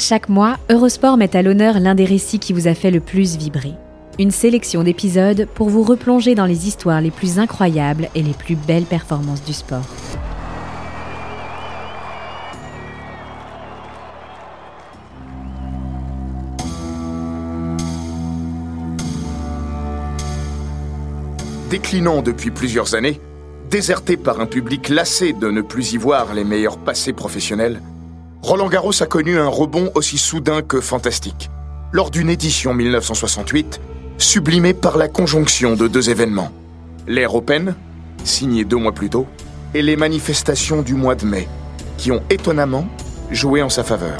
Chaque 0.00 0.28
mois, 0.28 0.58
Eurosport 0.70 1.16
met 1.16 1.34
à 1.34 1.42
l'honneur 1.42 1.80
l'un 1.80 1.96
des 1.96 2.04
récits 2.04 2.38
qui 2.38 2.52
vous 2.52 2.68
a 2.68 2.74
fait 2.74 2.92
le 2.92 3.00
plus 3.00 3.36
vibrer. 3.36 3.74
Une 4.20 4.30
sélection 4.30 4.84
d'épisodes 4.84 5.48
pour 5.56 5.68
vous 5.70 5.82
replonger 5.82 6.36
dans 6.36 6.46
les 6.46 6.68
histoires 6.68 7.00
les 7.00 7.10
plus 7.10 7.40
incroyables 7.40 8.08
et 8.14 8.22
les 8.22 8.32
plus 8.32 8.54
belles 8.54 8.84
performances 8.84 9.42
du 9.44 9.52
sport. 9.52 9.82
Déclinant 21.70 22.22
depuis 22.22 22.52
plusieurs 22.52 22.94
années, 22.94 23.20
déserté 23.68 24.16
par 24.16 24.40
un 24.40 24.46
public 24.46 24.90
lassé 24.90 25.32
de 25.32 25.50
ne 25.50 25.60
plus 25.60 25.92
y 25.92 25.96
voir 25.96 26.34
les 26.34 26.44
meilleurs 26.44 26.78
passés 26.78 27.12
professionnels, 27.12 27.82
Roland 28.42 28.68
Garros 28.68 29.02
a 29.02 29.06
connu 29.06 29.38
un 29.38 29.48
rebond 29.48 29.90
aussi 29.94 30.16
soudain 30.16 30.62
que 30.62 30.80
fantastique, 30.80 31.50
lors 31.92 32.10
d'une 32.10 32.30
édition 32.30 32.72
1968, 32.72 33.80
sublimée 34.16 34.74
par 34.74 34.96
la 34.96 35.08
conjonction 35.08 35.74
de 35.74 35.88
deux 35.88 36.08
événements. 36.08 36.50
L'Air 37.06 37.34
Open, 37.34 37.74
signé 38.24 38.64
deux 38.64 38.76
mois 38.76 38.92
plus 38.92 39.10
tôt, 39.10 39.26
et 39.74 39.82
les 39.82 39.96
manifestations 39.96 40.82
du 40.82 40.94
mois 40.94 41.14
de 41.14 41.26
mai, 41.26 41.48
qui 41.96 42.12
ont 42.12 42.22
étonnamment 42.30 42.86
joué 43.30 43.62
en 43.62 43.68
sa 43.68 43.82
faveur. 43.82 44.18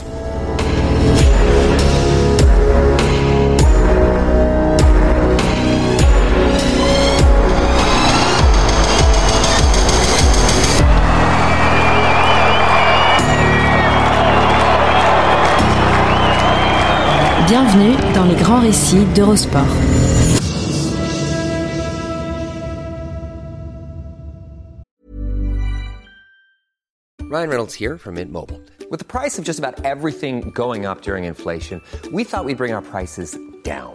Bienvenue 17.49 17.97
dans 18.13 18.27
les 18.27 18.35
grands 18.35 18.61
récits 18.61 19.07
d'Eurosport. 19.15 19.65
Ryan 27.23 27.49
Reynolds 27.49 27.73
here 27.73 27.97
from 27.97 28.17
Mint 28.17 28.31
Mobile. 28.31 28.61
With 28.91 28.99
the 28.99 29.07
price 29.07 29.39
of 29.39 29.47
just 29.47 29.59
about 29.59 29.83
everything 29.87 30.51
going 30.51 30.85
up 30.85 31.01
during 31.01 31.25
inflation, 31.25 31.81
we 32.13 32.23
thought 32.23 32.45
we'd 32.45 32.59
bring 32.59 32.75
our 32.75 32.83
prices 32.83 33.39
down. 33.65 33.95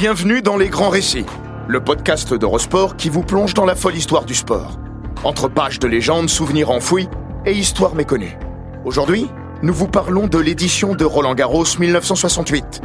Bienvenue 0.00 0.40
dans 0.40 0.56
Les 0.56 0.70
Grands 0.70 0.88
Récits, 0.88 1.26
le 1.68 1.84
podcast 1.84 2.32
d'Eurosport 2.32 2.96
qui 2.96 3.10
vous 3.10 3.22
plonge 3.22 3.52
dans 3.52 3.66
la 3.66 3.74
folle 3.74 3.96
histoire 3.96 4.24
du 4.24 4.34
sport. 4.34 4.78
Entre 5.24 5.46
pages 5.46 5.78
de 5.78 5.86
légendes, 5.86 6.30
souvenirs 6.30 6.70
enfouis 6.70 7.06
et 7.44 7.52
histoires 7.52 7.94
méconnues. 7.94 8.38
Aujourd'hui, 8.86 9.28
nous 9.62 9.74
vous 9.74 9.88
parlons 9.88 10.26
de 10.26 10.38
l'édition 10.38 10.94
de 10.94 11.04
Roland 11.04 11.34
Garros 11.34 11.66
1968. 11.78 12.80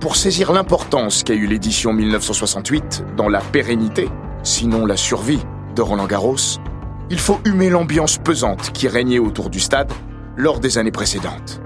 Pour 0.00 0.16
saisir 0.16 0.50
l'importance 0.50 1.24
qu'a 1.24 1.34
eu 1.34 1.46
l'édition 1.46 1.92
1968 1.92 3.04
dans 3.18 3.28
la 3.28 3.40
pérennité, 3.40 4.08
sinon 4.42 4.86
la 4.86 4.96
survie, 4.96 5.42
de 5.74 5.82
Roland 5.82 6.06
Garros, 6.06 6.58
il 7.10 7.18
faut 7.18 7.38
humer 7.44 7.68
l'ambiance 7.68 8.16
pesante 8.16 8.72
qui 8.72 8.88
régnait 8.88 9.18
autour 9.18 9.50
du 9.50 9.60
stade 9.60 9.92
lors 10.38 10.58
des 10.58 10.78
années 10.78 10.90
précédentes. 10.90 11.60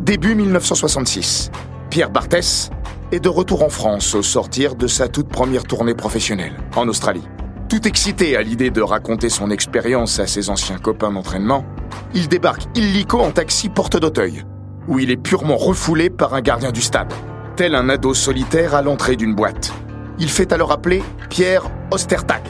Début 0.00 0.34
1966, 0.34 1.50
Pierre 1.90 2.08
Barthès 2.08 2.70
est 3.12 3.20
de 3.20 3.28
retour 3.28 3.62
en 3.62 3.68
France 3.68 4.14
au 4.14 4.22
sortir 4.22 4.74
de 4.74 4.86
sa 4.86 5.06
toute 5.06 5.28
première 5.28 5.64
tournée 5.64 5.94
professionnelle, 5.94 6.54
en 6.74 6.88
Australie. 6.88 7.28
Tout 7.68 7.86
excité 7.86 8.36
à 8.36 8.42
l'idée 8.42 8.70
de 8.70 8.80
raconter 8.80 9.28
son 9.28 9.50
expérience 9.50 10.18
à 10.18 10.26
ses 10.26 10.48
anciens 10.48 10.78
copains 10.78 11.12
d'entraînement, 11.12 11.66
il 12.14 12.28
débarque 12.28 12.62
illico 12.74 13.20
en 13.20 13.30
taxi 13.30 13.68
porte 13.68 13.98
d'Auteuil, 13.98 14.44
où 14.88 14.98
il 14.98 15.10
est 15.10 15.18
purement 15.18 15.56
refoulé 15.56 16.08
par 16.08 16.32
un 16.32 16.40
gardien 16.40 16.72
du 16.72 16.80
stade, 16.80 17.12
tel 17.54 17.74
un 17.74 17.90
ado 17.90 18.14
solitaire 18.14 18.74
à 18.74 18.80
l'entrée 18.80 19.16
d'une 19.16 19.34
boîte. 19.34 19.72
Il 20.18 20.30
fait 20.30 20.52
alors 20.52 20.72
appeler 20.72 21.02
Pierre 21.28 21.64
Ostertag, 21.90 22.44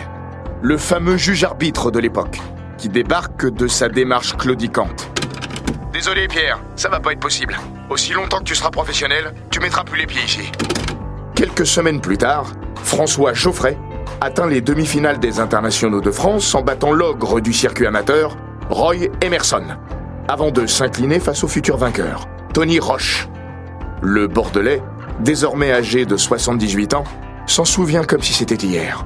le 0.63 0.79
fameux 0.79 1.17
juge-arbitre 1.17 1.91
de 1.91 1.99
l'époque, 1.99 2.41
qui 2.79 2.89
débarque 2.89 3.53
de 3.53 3.67
sa 3.67 3.89
démarche 3.89 4.37
claudicante. 4.37 5.12
Désolé 5.93 6.27
Pierre, 6.27 6.59
ça 6.75 6.89
va 6.89 7.01
pas 7.01 7.13
être 7.13 7.21
possible. 7.21 7.59
Aussi 7.91 8.15
longtemps 8.15 8.39
que 8.39 8.45
tu 8.45 8.55
seras 8.55 8.71
professionnel, 8.71 9.35
tu 9.51 9.61
mettras 9.61 9.85
plus 9.85 10.01
les 10.01 10.07
pieds 10.07 10.23
ici. 10.25 10.51
Quelques 11.35 11.67
semaines 11.67 12.01
plus 12.01 12.17
tard, 12.17 12.53
François 12.83 13.35
Geoffrey 13.35 13.77
atteint 14.23 14.47
les 14.47 14.63
demi-finales 14.63 15.19
des 15.19 15.39
internationaux 15.39 16.01
de 16.01 16.11
France 16.11 16.55
en 16.55 16.63
battant 16.63 16.93
l'ogre 16.93 17.41
du 17.41 17.53
circuit 17.53 17.87
amateur, 17.87 18.37
Roy 18.71 19.09
Emerson, 19.21 19.65
avant 20.29 20.51
de 20.51 20.67
s'incliner 20.67 21.21
face 21.21 21.45
au 21.45 21.49
futur 21.49 21.77
vainqueur, 21.77 22.27
Tony 22.55 22.79
Roche. 22.79 23.29
Le 24.01 24.29
Bordelais, 24.29 24.83
désormais 25.21 25.73
âgé 25.73 26.07
de 26.07 26.17
78 26.17 26.95
ans, 26.95 27.05
s'en 27.47 27.67
souvient 27.67 28.05
comme 28.05 28.23
si 28.23 28.33
c'était 28.33 28.55
hier. 28.55 29.05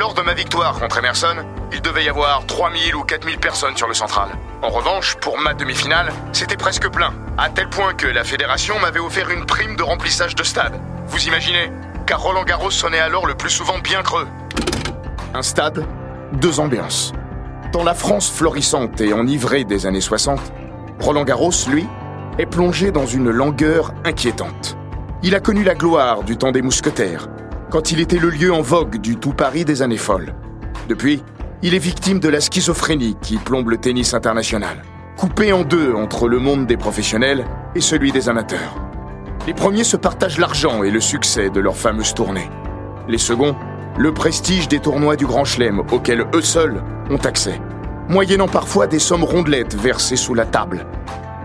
Lors 0.00 0.14
de 0.14 0.22
ma 0.22 0.32
victoire 0.32 0.80
contre 0.80 0.96
Emerson, 0.96 1.44
il 1.74 1.82
devait 1.82 2.04
y 2.04 2.08
avoir 2.08 2.46
3000 2.46 2.96
ou 2.96 3.02
4000 3.02 3.36
personnes 3.36 3.76
sur 3.76 3.86
le 3.86 3.92
central. 3.92 4.30
En 4.62 4.70
revanche, 4.70 5.16
pour 5.16 5.38
ma 5.38 5.52
demi-finale, 5.52 6.10
c'était 6.32 6.56
presque 6.56 6.88
plein, 6.88 7.12
à 7.36 7.50
tel 7.50 7.68
point 7.68 7.92
que 7.92 8.06
la 8.06 8.24
fédération 8.24 8.78
m'avait 8.78 8.98
offert 8.98 9.28
une 9.28 9.44
prime 9.44 9.76
de 9.76 9.82
remplissage 9.82 10.34
de 10.34 10.42
stade. 10.42 10.80
Vous 11.06 11.26
imaginez 11.26 11.70
Car 12.06 12.22
Roland 12.22 12.44
Garros 12.44 12.70
sonnait 12.70 12.98
alors 12.98 13.26
le 13.26 13.34
plus 13.34 13.50
souvent 13.50 13.78
bien 13.78 14.00
creux. 14.00 14.26
Un 15.34 15.42
stade, 15.42 15.84
deux 16.32 16.60
ambiances. 16.60 17.12
Dans 17.70 17.84
la 17.84 17.92
France 17.92 18.30
florissante 18.30 19.02
et 19.02 19.12
enivrée 19.12 19.64
des 19.64 19.84
années 19.84 20.00
60, 20.00 20.40
Roland 20.98 21.24
Garros, 21.24 21.52
lui, 21.68 21.86
est 22.38 22.46
plongé 22.46 22.90
dans 22.90 23.04
une 23.04 23.28
langueur 23.28 23.92
inquiétante. 24.06 24.78
Il 25.22 25.34
a 25.34 25.40
connu 25.40 25.62
la 25.62 25.74
gloire 25.74 26.22
du 26.22 26.38
temps 26.38 26.52
des 26.52 26.62
mousquetaires, 26.62 27.28
quand 27.70 27.92
il 27.92 28.00
était 28.00 28.18
le 28.18 28.30
lieu 28.30 28.52
en 28.52 28.62
vogue 28.62 28.98
du 28.98 29.16
tout 29.16 29.32
Paris 29.32 29.64
des 29.64 29.80
années 29.80 29.96
folles. 29.96 30.34
Depuis, 30.88 31.22
il 31.62 31.74
est 31.74 31.78
victime 31.78 32.18
de 32.18 32.28
la 32.28 32.40
schizophrénie 32.40 33.16
qui 33.22 33.36
plombe 33.36 33.70
le 33.70 33.76
tennis 33.76 34.12
international, 34.12 34.82
coupé 35.16 35.52
en 35.52 35.62
deux 35.62 35.94
entre 35.94 36.28
le 36.28 36.38
monde 36.38 36.66
des 36.66 36.76
professionnels 36.76 37.44
et 37.74 37.80
celui 37.80 38.12
des 38.12 38.28
amateurs. 38.28 38.74
Les 39.46 39.54
premiers 39.54 39.84
se 39.84 39.96
partagent 39.96 40.38
l'argent 40.38 40.82
et 40.82 40.90
le 40.90 41.00
succès 41.00 41.48
de 41.48 41.60
leurs 41.60 41.76
fameuses 41.76 42.12
tournées. 42.12 42.50
Les 43.08 43.18
seconds, 43.18 43.56
le 43.96 44.12
prestige 44.12 44.68
des 44.68 44.80
tournois 44.80 45.16
du 45.16 45.26
Grand 45.26 45.44
Chelem 45.44 45.80
auxquels 45.92 46.26
eux 46.34 46.42
seuls 46.42 46.82
ont 47.08 47.18
accès, 47.18 47.60
moyennant 48.08 48.48
parfois 48.48 48.86
des 48.86 48.98
sommes 48.98 49.24
rondelettes 49.24 49.74
versées 49.74 50.16
sous 50.16 50.34
la 50.34 50.44
table, 50.44 50.86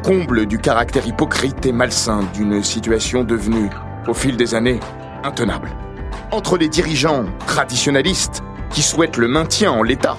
comble 0.04 0.46
du 0.48 0.58
caractère 0.58 1.06
hypocrite 1.06 1.66
et 1.66 1.72
malsain 1.72 2.22
d'une 2.34 2.64
situation 2.64 3.24
devenue, 3.24 3.70
au 4.08 4.14
fil 4.14 4.38
des 4.38 4.56
années, 4.56 4.80
intenable. 5.24 5.70
Entre 6.32 6.58
les 6.58 6.70
dirigeants 6.70 7.26
traditionnalistes 7.48 8.44
qui 8.72 8.82
souhaitent 8.82 9.18
le 9.18 9.28
maintien 9.28 9.72
en 9.72 9.84
l'état 9.84 10.18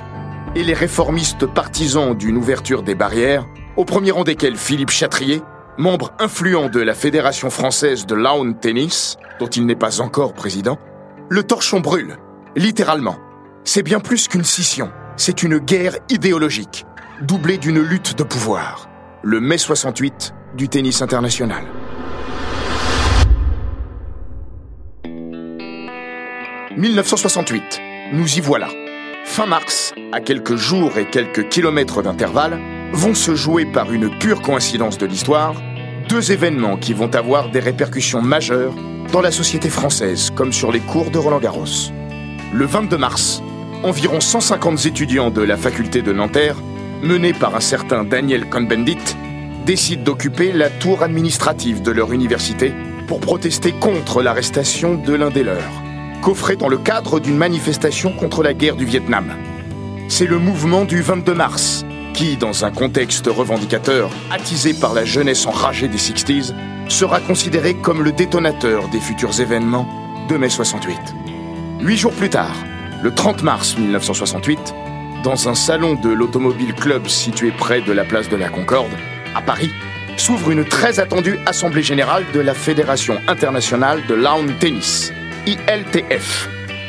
et 0.54 0.62
les 0.62 0.72
réformistes 0.72 1.46
partisans 1.46 2.16
d'une 2.16 2.36
ouverture 2.36 2.82
des 2.82 2.94
barrières, 2.94 3.46
au 3.76 3.84
premier 3.84 4.12
rang 4.12 4.24
desquels 4.24 4.56
Philippe 4.56 4.90
Chatrier, 4.90 5.42
membre 5.76 6.12
influent 6.18 6.68
de 6.68 6.80
la 6.80 6.94
Fédération 6.94 7.50
française 7.50 8.06
de 8.06 8.14
lawn 8.14 8.58
tennis, 8.58 9.16
dont 9.38 9.48
il 9.48 9.66
n'est 9.66 9.76
pas 9.76 10.00
encore 10.00 10.32
président, 10.32 10.78
le 11.28 11.42
torchon 11.42 11.80
brûle, 11.80 12.16
littéralement. 12.54 13.16
C'est 13.64 13.82
bien 13.82 14.00
plus 14.00 14.28
qu'une 14.28 14.44
scission, 14.44 14.90
c'est 15.16 15.42
une 15.42 15.58
guerre 15.58 15.98
idéologique, 16.08 16.86
doublée 17.20 17.58
d'une 17.58 17.80
lutte 17.80 18.16
de 18.16 18.22
pouvoir. 18.22 18.88
Le 19.22 19.40
mai 19.40 19.58
68 19.58 20.32
du 20.56 20.68
tennis 20.68 21.02
international. 21.02 21.64
1968, 26.76 27.80
nous 28.12 28.36
y 28.36 28.40
voilà. 28.40 28.68
Fin 29.24 29.46
mars, 29.46 29.94
à 30.12 30.20
quelques 30.20 30.56
jours 30.56 30.98
et 30.98 31.06
quelques 31.06 31.48
kilomètres 31.48 32.02
d'intervalle, 32.02 32.60
vont 32.92 33.14
se 33.14 33.34
jouer 33.34 33.64
par 33.64 33.92
une 33.92 34.10
pure 34.18 34.42
coïncidence 34.42 34.98
de 34.98 35.06
l'histoire 35.06 35.54
deux 36.08 36.32
événements 36.32 36.76
qui 36.76 36.92
vont 36.92 37.12
avoir 37.14 37.50
des 37.50 37.60
répercussions 37.60 38.20
majeures 38.20 38.74
dans 39.10 39.22
la 39.22 39.30
société 39.30 39.70
française 39.70 40.30
comme 40.30 40.52
sur 40.52 40.70
les 40.70 40.80
cours 40.80 41.10
de 41.10 41.18
Roland 41.18 41.40
Garros. 41.40 41.90
Le 42.52 42.66
22 42.66 42.98
mars, 42.98 43.42
environ 43.82 44.20
150 44.20 44.84
étudiants 44.84 45.30
de 45.30 45.42
la 45.42 45.56
faculté 45.56 46.02
de 46.02 46.12
Nanterre, 46.12 46.56
menés 47.02 47.32
par 47.32 47.56
un 47.56 47.60
certain 47.60 48.04
Daniel 48.04 48.48
Cohn-Bendit, 48.50 49.16
décident 49.64 50.02
d'occuper 50.02 50.52
la 50.52 50.68
tour 50.68 51.02
administrative 51.02 51.82
de 51.82 51.90
leur 51.90 52.12
université 52.12 52.72
pour 53.08 53.20
protester 53.20 53.72
contre 53.72 54.22
l'arrestation 54.22 54.94
de 54.94 55.14
l'un 55.14 55.30
des 55.30 55.42
leurs, 55.42 55.82
coffré 56.22 56.56
dans 56.56 56.68
le 56.68 56.78
cadre 56.78 57.20
d'une 57.20 57.36
manifestation 57.36 58.12
contre 58.12 58.42
la 58.42 58.54
guerre 58.54 58.76
du 58.76 58.84
Vietnam. 58.84 59.32
C'est 60.08 60.26
le 60.26 60.38
mouvement 60.38 60.84
du 60.84 61.02
22 61.02 61.34
mars, 61.34 61.84
qui, 62.14 62.36
dans 62.36 62.64
un 62.64 62.70
contexte 62.70 63.26
revendicateur 63.26 64.10
attisé 64.30 64.72
par 64.74 64.94
la 64.94 65.04
jeunesse 65.04 65.46
enragée 65.46 65.88
des 65.88 65.98
60s, 65.98 66.54
sera 66.88 67.20
considéré 67.20 67.74
comme 67.74 68.02
le 68.02 68.12
détonateur 68.12 68.88
des 68.88 69.00
futurs 69.00 69.40
événements 69.40 69.86
de 70.28 70.36
mai 70.36 70.48
68. 70.48 70.96
Huit 71.80 71.96
jours 71.96 72.12
plus 72.12 72.30
tard, 72.30 72.54
le 73.02 73.14
30 73.14 73.42
mars 73.42 73.76
1968, 73.76 74.74
dans 75.22 75.48
un 75.48 75.54
salon 75.54 75.94
de 75.94 76.08
l'Automobile 76.08 76.74
Club 76.74 77.08
situé 77.08 77.50
près 77.50 77.80
de 77.80 77.92
la 77.92 78.04
place 78.04 78.28
de 78.28 78.36
la 78.36 78.48
Concorde, 78.48 78.92
à 79.34 79.42
Paris, 79.42 79.70
s'ouvre 80.16 80.50
une 80.50 80.64
très 80.64 81.00
attendue 81.00 81.38
Assemblée 81.46 81.82
générale 81.82 82.24
de 82.32 82.40
la 82.40 82.54
Fédération 82.54 83.18
internationale 83.28 84.00
de 84.08 84.14
lawn 84.14 84.52
tennis, 84.58 85.12
ILTF, 85.46 86.48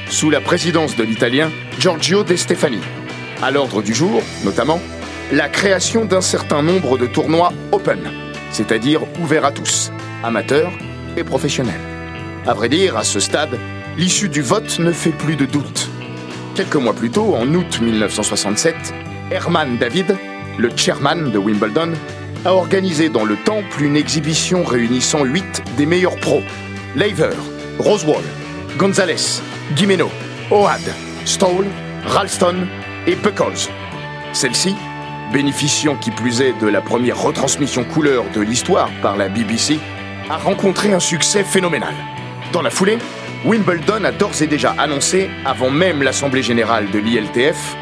sous 0.09 0.31
la 0.31 0.41
présidence 0.41 0.95
de 0.95 1.03
l'Italien 1.03 1.51
Giorgio 1.77 2.23
De 2.23 2.35
Stefani. 2.35 2.79
À 3.43 3.51
l'ordre 3.51 3.83
du 3.83 3.93
jour, 3.93 4.23
notamment, 4.43 4.81
la 5.31 5.47
création 5.47 6.05
d'un 6.05 6.21
certain 6.21 6.63
nombre 6.63 6.97
de 6.97 7.05
tournois 7.05 7.53
open, 7.71 7.99
c'est-à-dire 8.49 9.01
ouverts 9.21 9.45
à 9.45 9.51
tous, 9.51 9.91
amateurs 10.23 10.71
et 11.17 11.23
professionnels. 11.23 11.79
À 12.47 12.55
vrai 12.55 12.67
dire, 12.67 12.97
à 12.97 13.03
ce 13.03 13.19
stade, 13.19 13.59
l'issue 13.95 14.27
du 14.27 14.41
vote 14.41 14.79
ne 14.79 14.91
fait 14.91 15.11
plus 15.11 15.35
de 15.35 15.45
doute. 15.45 15.91
Quelques 16.55 16.77
mois 16.77 16.95
plus 16.95 17.11
tôt, 17.11 17.35
en 17.35 17.53
août 17.53 17.79
1967, 17.79 18.75
Herman 19.29 19.77
David, 19.77 20.17
le 20.57 20.71
chairman 20.75 21.29
de 21.29 21.37
Wimbledon, 21.37 21.93
a 22.43 22.53
organisé 22.53 23.09
dans 23.09 23.25
le 23.25 23.35
temple 23.35 23.83
une 23.83 23.95
exhibition 23.95 24.63
réunissant 24.63 25.25
huit 25.25 25.61
des 25.77 25.85
meilleurs 25.85 26.15
pros 26.15 26.41
Laver, 26.95 27.35
Rosewall, 27.77 28.23
Gonzalez, 28.77 29.41
Guimeno, 29.73 30.11
Ohad, 30.51 30.93
Stoll, 31.25 31.65
Ralston 32.05 32.67
et 33.07 33.15
Buckles. 33.15 33.71
Celle-ci, 34.33 34.75
bénéficiant 35.33 35.95
qui 35.95 36.11
plus 36.11 36.41
est 36.41 36.53
de 36.61 36.67
la 36.67 36.81
première 36.81 37.19
retransmission 37.19 37.83
couleur 37.85 38.25
de 38.35 38.41
l'histoire 38.41 38.91
par 39.01 39.17
la 39.17 39.29
BBC, 39.29 39.79
a 40.29 40.37
rencontré 40.37 40.93
un 40.93 40.99
succès 40.99 41.43
phénoménal. 41.43 41.95
Dans 42.53 42.61
la 42.61 42.69
foulée, 42.69 42.99
Wimbledon 43.45 44.03
a 44.03 44.11
d'ores 44.11 44.43
et 44.43 44.47
déjà 44.47 44.75
annoncé, 44.77 45.31
avant 45.43 45.71
même 45.71 46.03
l'Assemblée 46.03 46.43
générale 46.43 46.91
de 46.91 46.99
l'ILTF, 46.99 47.75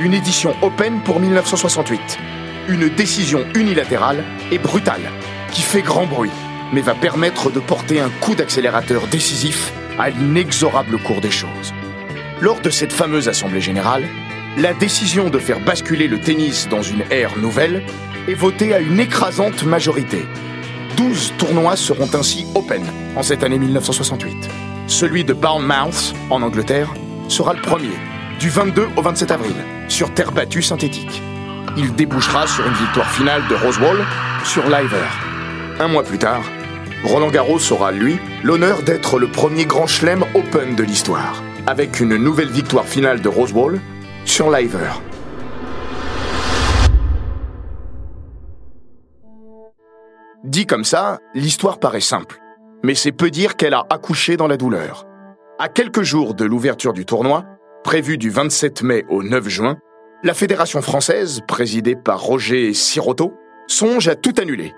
une 0.00 0.12
édition 0.12 0.54
Open 0.60 1.00
pour 1.00 1.18
1968. 1.18 2.18
Une 2.68 2.90
décision 2.90 3.46
unilatérale 3.54 4.22
et 4.50 4.58
brutale, 4.58 5.10
qui 5.50 5.62
fait 5.62 5.82
grand 5.82 6.06
bruit, 6.06 6.30
mais 6.74 6.82
va 6.82 6.94
permettre 6.94 7.50
de 7.50 7.58
porter 7.58 8.00
un 8.00 8.10
coup 8.20 8.34
d'accélérateur 8.34 9.06
décisif 9.06 9.72
à 9.98 10.10
l'inexorable 10.10 10.98
cours 10.98 11.20
des 11.20 11.30
choses. 11.30 11.72
Lors 12.40 12.60
de 12.60 12.70
cette 12.70 12.92
fameuse 12.92 13.28
Assemblée 13.28 13.60
générale, 13.60 14.04
la 14.58 14.74
décision 14.74 15.30
de 15.30 15.38
faire 15.38 15.60
basculer 15.60 16.08
le 16.08 16.20
tennis 16.20 16.68
dans 16.68 16.82
une 16.82 17.04
ère 17.10 17.38
nouvelle 17.38 17.82
est 18.28 18.34
votée 18.34 18.74
à 18.74 18.80
une 18.80 19.00
écrasante 19.00 19.64
majorité. 19.64 20.26
12 20.96 21.34
tournois 21.38 21.76
seront 21.76 22.08
ainsi 22.14 22.46
open 22.54 22.82
en 23.16 23.22
cette 23.22 23.42
année 23.44 23.58
1968. 23.58 24.48
Celui 24.86 25.24
de 25.24 25.32
Bournemouth, 25.32 26.14
en 26.30 26.42
Angleterre, 26.42 26.92
sera 27.28 27.54
le 27.54 27.62
premier, 27.62 27.96
du 28.38 28.50
22 28.50 28.88
au 28.96 29.02
27 29.02 29.30
avril, 29.30 29.54
sur 29.88 30.12
terre 30.12 30.32
battue 30.32 30.62
synthétique. 30.62 31.22
Il 31.76 31.94
débouchera 31.94 32.46
sur 32.46 32.66
une 32.66 32.74
victoire 32.74 33.10
finale 33.10 33.42
de 33.48 33.54
Rosewall 33.54 34.04
sur 34.44 34.64
Liver. 34.64 35.08
Un 35.80 35.88
mois 35.88 36.02
plus 36.02 36.18
tard, 36.18 36.42
Roland 37.04 37.30
Garros 37.30 37.72
aura, 37.72 37.90
lui, 37.90 38.18
l'honneur 38.44 38.82
d'être 38.82 39.18
le 39.18 39.26
premier 39.26 39.64
grand 39.64 39.88
chelem 39.88 40.24
open 40.34 40.76
de 40.76 40.84
l'histoire, 40.84 41.42
avec 41.66 41.98
une 41.98 42.16
nouvelle 42.16 42.50
victoire 42.50 42.86
finale 42.86 43.20
de 43.20 43.28
Rosewall 43.28 43.80
sur 44.24 44.50
Liver. 44.50 44.90
Dit 50.44 50.66
comme 50.66 50.84
ça, 50.84 51.18
l'histoire 51.34 51.80
paraît 51.80 52.00
simple, 52.00 52.40
mais 52.84 52.94
c'est 52.94 53.12
peu 53.12 53.30
dire 53.30 53.56
qu'elle 53.56 53.74
a 53.74 53.84
accouché 53.90 54.36
dans 54.36 54.46
la 54.46 54.56
douleur. 54.56 55.04
À 55.58 55.68
quelques 55.68 56.02
jours 56.02 56.34
de 56.34 56.44
l'ouverture 56.44 56.92
du 56.92 57.04
tournoi, 57.04 57.44
prévu 57.82 58.16
du 58.16 58.30
27 58.30 58.82
mai 58.82 59.04
au 59.08 59.24
9 59.24 59.48
juin, 59.48 59.76
la 60.22 60.34
Fédération 60.34 60.80
française, 60.82 61.40
présidée 61.48 61.96
par 61.96 62.20
Roger 62.20 62.74
Sirotto, 62.74 63.34
songe 63.66 64.06
à 64.06 64.14
tout 64.14 64.34
annuler. 64.38 64.72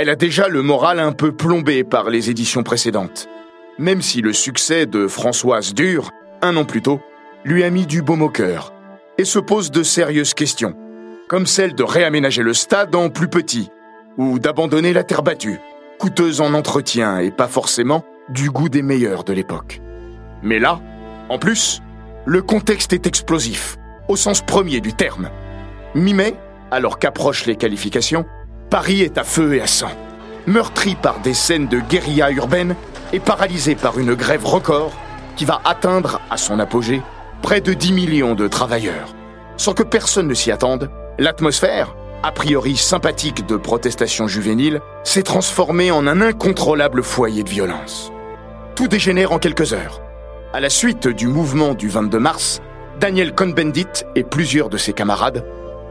Elle 0.00 0.10
a 0.10 0.14
déjà 0.14 0.46
le 0.46 0.62
moral 0.62 1.00
un 1.00 1.10
peu 1.10 1.32
plombé 1.32 1.82
par 1.82 2.08
les 2.08 2.30
éditions 2.30 2.62
précédentes, 2.62 3.28
même 3.80 4.00
si 4.00 4.20
le 4.20 4.32
succès 4.32 4.86
de 4.86 5.08
Françoise 5.08 5.74
Dur, 5.74 6.12
un 6.40 6.56
an 6.56 6.64
plus 6.64 6.82
tôt, 6.82 7.00
lui 7.44 7.64
a 7.64 7.70
mis 7.70 7.84
du 7.84 8.00
baume 8.00 8.22
au 8.22 8.28
cœur 8.28 8.72
et 9.18 9.24
se 9.24 9.40
pose 9.40 9.72
de 9.72 9.82
sérieuses 9.82 10.34
questions, 10.34 10.76
comme 11.28 11.46
celle 11.46 11.74
de 11.74 11.82
réaménager 11.82 12.44
le 12.44 12.54
stade 12.54 12.94
en 12.94 13.10
plus 13.10 13.26
petit, 13.26 13.70
ou 14.18 14.38
d'abandonner 14.38 14.92
la 14.92 15.02
terre 15.02 15.24
battue, 15.24 15.58
coûteuse 15.98 16.40
en 16.40 16.54
entretien 16.54 17.18
et 17.18 17.32
pas 17.32 17.48
forcément 17.48 18.04
du 18.28 18.52
goût 18.52 18.68
des 18.68 18.82
meilleurs 18.82 19.24
de 19.24 19.32
l'époque. 19.32 19.80
Mais 20.44 20.60
là, 20.60 20.80
en 21.28 21.40
plus, 21.40 21.82
le 22.24 22.40
contexte 22.40 22.92
est 22.92 23.08
explosif, 23.08 23.76
au 24.06 24.14
sens 24.14 24.42
premier 24.42 24.80
du 24.80 24.92
terme. 24.92 25.28
Mi-mai, 25.96 26.36
alors 26.70 27.00
qu'approchent 27.00 27.46
les 27.46 27.56
qualifications, 27.56 28.26
Paris 28.70 29.00
est 29.00 29.16
à 29.16 29.24
feu 29.24 29.54
et 29.54 29.62
à 29.62 29.66
sang. 29.66 29.90
Meurtri 30.46 30.94
par 30.94 31.20
des 31.20 31.32
scènes 31.32 31.68
de 31.68 31.80
guérilla 31.80 32.30
urbaine 32.30 32.74
et 33.14 33.20
paralysé 33.20 33.74
par 33.74 33.98
une 33.98 34.14
grève 34.14 34.44
record 34.44 34.92
qui 35.36 35.46
va 35.46 35.60
atteindre, 35.64 36.20
à 36.30 36.36
son 36.36 36.58
apogée, 36.58 37.00
près 37.40 37.62
de 37.62 37.72
10 37.72 37.92
millions 37.92 38.34
de 38.34 38.46
travailleurs. 38.46 39.14
Sans 39.56 39.72
que 39.72 39.82
personne 39.82 40.28
ne 40.28 40.34
s'y 40.34 40.52
attende, 40.52 40.90
l'atmosphère, 41.18 41.94
a 42.22 42.30
priori 42.30 42.76
sympathique 42.76 43.46
de 43.46 43.56
protestation 43.56 44.28
juvénile, 44.28 44.80
s'est 45.02 45.22
transformée 45.22 45.90
en 45.90 46.06
un 46.06 46.20
incontrôlable 46.20 47.02
foyer 47.02 47.44
de 47.44 47.48
violence. 47.48 48.12
Tout 48.74 48.88
dégénère 48.88 49.32
en 49.32 49.38
quelques 49.38 49.72
heures. 49.72 50.02
À 50.52 50.60
la 50.60 50.70
suite 50.70 51.08
du 51.08 51.26
mouvement 51.26 51.72
du 51.74 51.88
22 51.88 52.18
mars, 52.18 52.60
Daniel 53.00 53.34
Cohn-Bendit 53.34 54.04
et 54.14 54.24
plusieurs 54.24 54.68
de 54.68 54.76
ses 54.76 54.92
camarades 54.92 55.44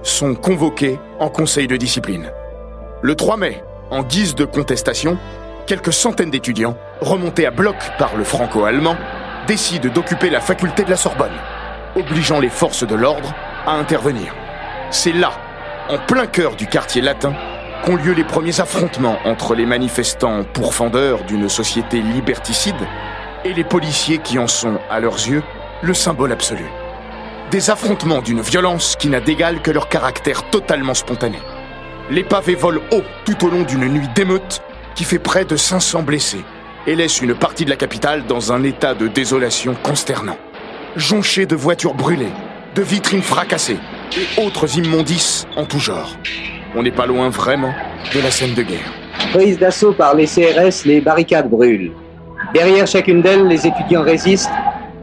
sont 0.04 0.36
convoqués 0.36 1.00
en 1.20 1.30
conseil 1.30 1.68
de 1.68 1.78
discipline. 1.78 2.32
Le 3.08 3.16
3 3.16 3.38
mai, 3.38 3.64
en 3.90 4.04
guise 4.04 4.36
de 4.36 4.44
contestation, 4.44 5.18
quelques 5.66 5.94
centaines 5.94 6.30
d'étudiants, 6.30 6.76
remontés 7.00 7.46
à 7.46 7.52
bloc 7.52 7.78
par 7.98 8.18
le 8.18 8.26
franco-allemand, 8.26 8.98
décide 9.48 9.94
d'occuper 9.94 10.30
la 10.30 10.42
faculté 10.42 10.84
de 10.84 10.90
la 10.90 10.98
Sorbonne, 10.98 11.40
obligeant 11.96 12.42
les 12.42 12.50
forces 12.50 12.86
de 12.86 12.96
l'ordre 12.96 13.34
à 13.66 13.76
intervenir. 13.76 14.36
C'est 14.92 15.14
là, 15.14 15.32
en 15.88 16.00
plein 16.00 16.28
cœur 16.28 16.58
du 16.58 16.68
quartier 16.68 17.02
latin, 17.02 17.34
qu'ont 17.86 17.96
lieu 17.96 18.12
les 18.12 18.26
premiers 18.26 18.60
affrontements 18.60 19.20
entre 19.24 19.56
les 19.56 19.66
manifestants 19.66 20.44
pourfendeurs 20.44 21.24
d'une 21.24 21.48
société 21.48 22.02
liberticide 22.02 22.76
et 23.46 23.54
les 23.54 23.64
policiers 23.64 24.18
qui 24.18 24.38
en 24.38 24.48
sont, 24.48 24.80
à 24.90 25.00
leurs 25.00 25.30
yeux, 25.30 25.44
le 25.82 25.94
symbole 25.94 26.34
absolu. 26.34 26.66
Des 27.52 27.70
affrontements 27.70 28.22
d'une 28.22 28.42
violence 28.42 28.98
qui 28.98 29.08
n'a 29.08 29.22
d'égal 29.22 29.62
que 29.62 29.72
leur 29.72 29.88
caractère 29.88 30.50
totalement 30.50 30.94
spontané. 30.94 31.40
Les 32.10 32.24
pavés 32.24 32.56
volent 32.56 32.80
haut 32.94 33.04
tout 33.26 33.46
au 33.46 33.50
long 33.50 33.64
d'une 33.64 33.86
nuit 33.86 34.08
d'émeute 34.16 34.62
qui 34.96 35.04
fait 35.04 35.20
près 35.20 35.44
de 35.44 35.58
500 35.58 36.04
blessés 36.04 36.44
et 36.88 36.96
laisse 36.96 37.22
une 37.22 37.36
partie 37.36 37.66
de 37.66 37.70
la 37.70 37.76
capitale 37.76 38.26
dans 38.26 38.54
un 38.54 38.64
état 38.64 38.94
de 38.94 39.10
désolation 39.10 39.76
consternant. 39.84 40.38
Jonché 40.96 41.46
de 41.46 41.56
voitures 41.58 41.94
brûlées, 41.94 42.32
de 42.76 42.82
vitrines 42.82 43.22
fracassées 43.22 43.78
et 44.16 44.42
autres 44.42 44.78
immondices 44.78 45.46
en 45.58 45.66
tout 45.66 45.80
genre. 45.80 46.16
On 46.76 46.84
n'est 46.84 46.92
pas 46.92 47.08
loin 47.08 47.28
vraiment 47.28 47.74
de 48.14 48.22
la 48.22 48.32
scène 48.32 48.54
de 48.54 48.64
guerre. 48.64 48.94
Prise 49.34 49.60
d'assaut 49.60 49.92
par 49.92 50.16
les 50.16 50.28
CRS, 50.28 50.86
les 50.86 51.02
barricades 51.02 51.50
brûlent. 51.50 51.92
Derrière 52.54 52.88
chacune 52.88 53.22
d'elles, 53.22 53.48
les 53.48 53.68
étudiants 53.68 54.04
résistent 54.04 54.50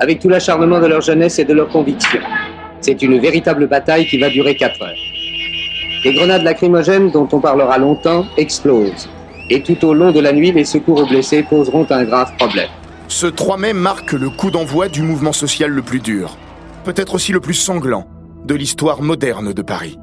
avec 0.00 0.20
tout 0.20 0.30
l'acharnement 0.30 0.80
de 0.80 0.86
leur 0.86 1.02
jeunesse 1.02 1.38
et 1.38 1.44
de 1.44 1.52
leurs 1.52 1.68
convictions. 1.68 2.22
C'est 2.80 3.02
une 3.02 3.18
véritable 3.18 3.66
bataille 3.66 4.06
qui 4.06 4.18
va 4.18 4.30
durer 4.30 4.56
4 4.56 4.82
heures. 4.82 5.13
Les 6.04 6.12
grenades 6.12 6.42
lacrymogènes, 6.42 7.10
dont 7.10 7.28
on 7.32 7.40
parlera 7.40 7.78
longtemps, 7.78 8.26
explosent 8.36 9.08
et 9.50 9.62
tout 9.62 9.84
au 9.84 9.94
long 9.94 10.12
de 10.12 10.20
la 10.20 10.32
nuit, 10.32 10.52
les 10.52 10.64
secours 10.64 11.02
aux 11.02 11.06
blessés 11.06 11.42
poseront 11.42 11.86
un 11.90 12.04
grave 12.04 12.34
problème. 12.36 12.68
Ce 13.08 13.26
3 13.26 13.58
mai 13.58 13.72
marque 13.72 14.12
le 14.12 14.30
coup 14.30 14.50
d'envoi 14.50 14.88
du 14.88 15.02
mouvement 15.02 15.32
social 15.32 15.70
le 15.70 15.82
plus 15.82 16.00
dur, 16.00 16.36
peut-être 16.84 17.14
aussi 17.14 17.32
le 17.32 17.40
plus 17.40 17.54
sanglant, 17.54 18.06
de 18.44 18.54
l'histoire 18.54 19.02
moderne 19.02 19.52
de 19.52 19.62
Paris. 19.62 19.98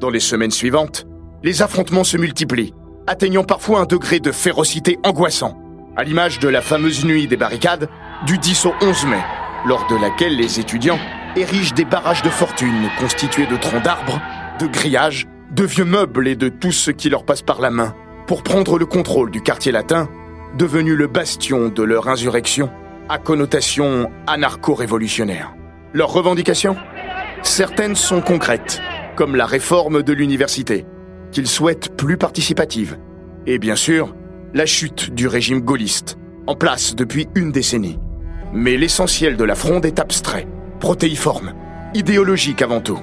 Dans 0.00 0.10
les 0.10 0.20
semaines 0.20 0.50
suivantes, 0.50 1.06
les 1.42 1.62
affrontements 1.62 2.04
se 2.04 2.16
multiplient, 2.16 2.74
atteignant 3.06 3.44
parfois 3.44 3.80
un 3.80 3.84
degré 3.84 4.20
de 4.20 4.32
férocité 4.32 4.98
angoissant, 5.04 5.58
à 5.96 6.04
l'image 6.04 6.38
de 6.38 6.48
la 6.48 6.62
fameuse 6.62 7.04
nuit 7.04 7.26
des 7.26 7.36
barricades 7.36 7.88
du 8.26 8.38
10 8.38 8.66
au 8.66 8.72
11 8.80 9.06
mai, 9.06 9.22
lors 9.66 9.86
de 9.88 9.96
laquelle 9.96 10.36
les 10.36 10.60
étudiants 10.60 10.98
érigent 11.36 11.74
des 11.74 11.84
barrages 11.84 12.22
de 12.22 12.30
fortune 12.30 12.88
constitués 12.98 13.46
de 13.46 13.56
troncs 13.56 13.82
d'arbres, 13.82 14.20
de 14.60 14.66
grillages 14.66 15.26
de 15.50 15.64
vieux 15.64 15.84
meubles 15.84 16.28
et 16.28 16.36
de 16.36 16.48
tout 16.48 16.72
ce 16.72 16.90
qui 16.90 17.08
leur 17.08 17.24
passe 17.24 17.42
par 17.42 17.60
la 17.60 17.70
main, 17.70 17.94
pour 18.26 18.42
prendre 18.42 18.78
le 18.78 18.86
contrôle 18.86 19.30
du 19.30 19.40
quartier 19.40 19.72
latin, 19.72 20.08
devenu 20.56 20.94
le 20.94 21.06
bastion 21.06 21.68
de 21.68 21.82
leur 21.82 22.08
insurrection, 22.08 22.70
à 23.08 23.18
connotation 23.18 24.10
anarcho-révolutionnaire. 24.26 25.54
Leurs 25.94 26.12
revendications? 26.12 26.76
Certaines 27.42 27.96
sont 27.96 28.20
concrètes, 28.20 28.80
comme 29.16 29.36
la 29.36 29.46
réforme 29.46 30.02
de 30.02 30.12
l'université, 30.12 30.84
qu'ils 31.32 31.46
souhaitent 31.46 31.96
plus 31.96 32.18
participative, 32.18 32.98
et 33.46 33.58
bien 33.58 33.76
sûr, 33.76 34.14
la 34.52 34.66
chute 34.66 35.14
du 35.14 35.26
régime 35.28 35.60
gaulliste, 35.60 36.18
en 36.46 36.54
place 36.54 36.94
depuis 36.94 37.28
une 37.34 37.52
décennie. 37.52 37.98
Mais 38.52 38.76
l'essentiel 38.76 39.36
de 39.36 39.44
la 39.44 39.54
fronde 39.54 39.86
est 39.86 39.98
abstrait, 39.98 40.46
protéiforme, 40.80 41.54
idéologique 41.94 42.62
avant 42.62 42.80
tout. 42.80 42.98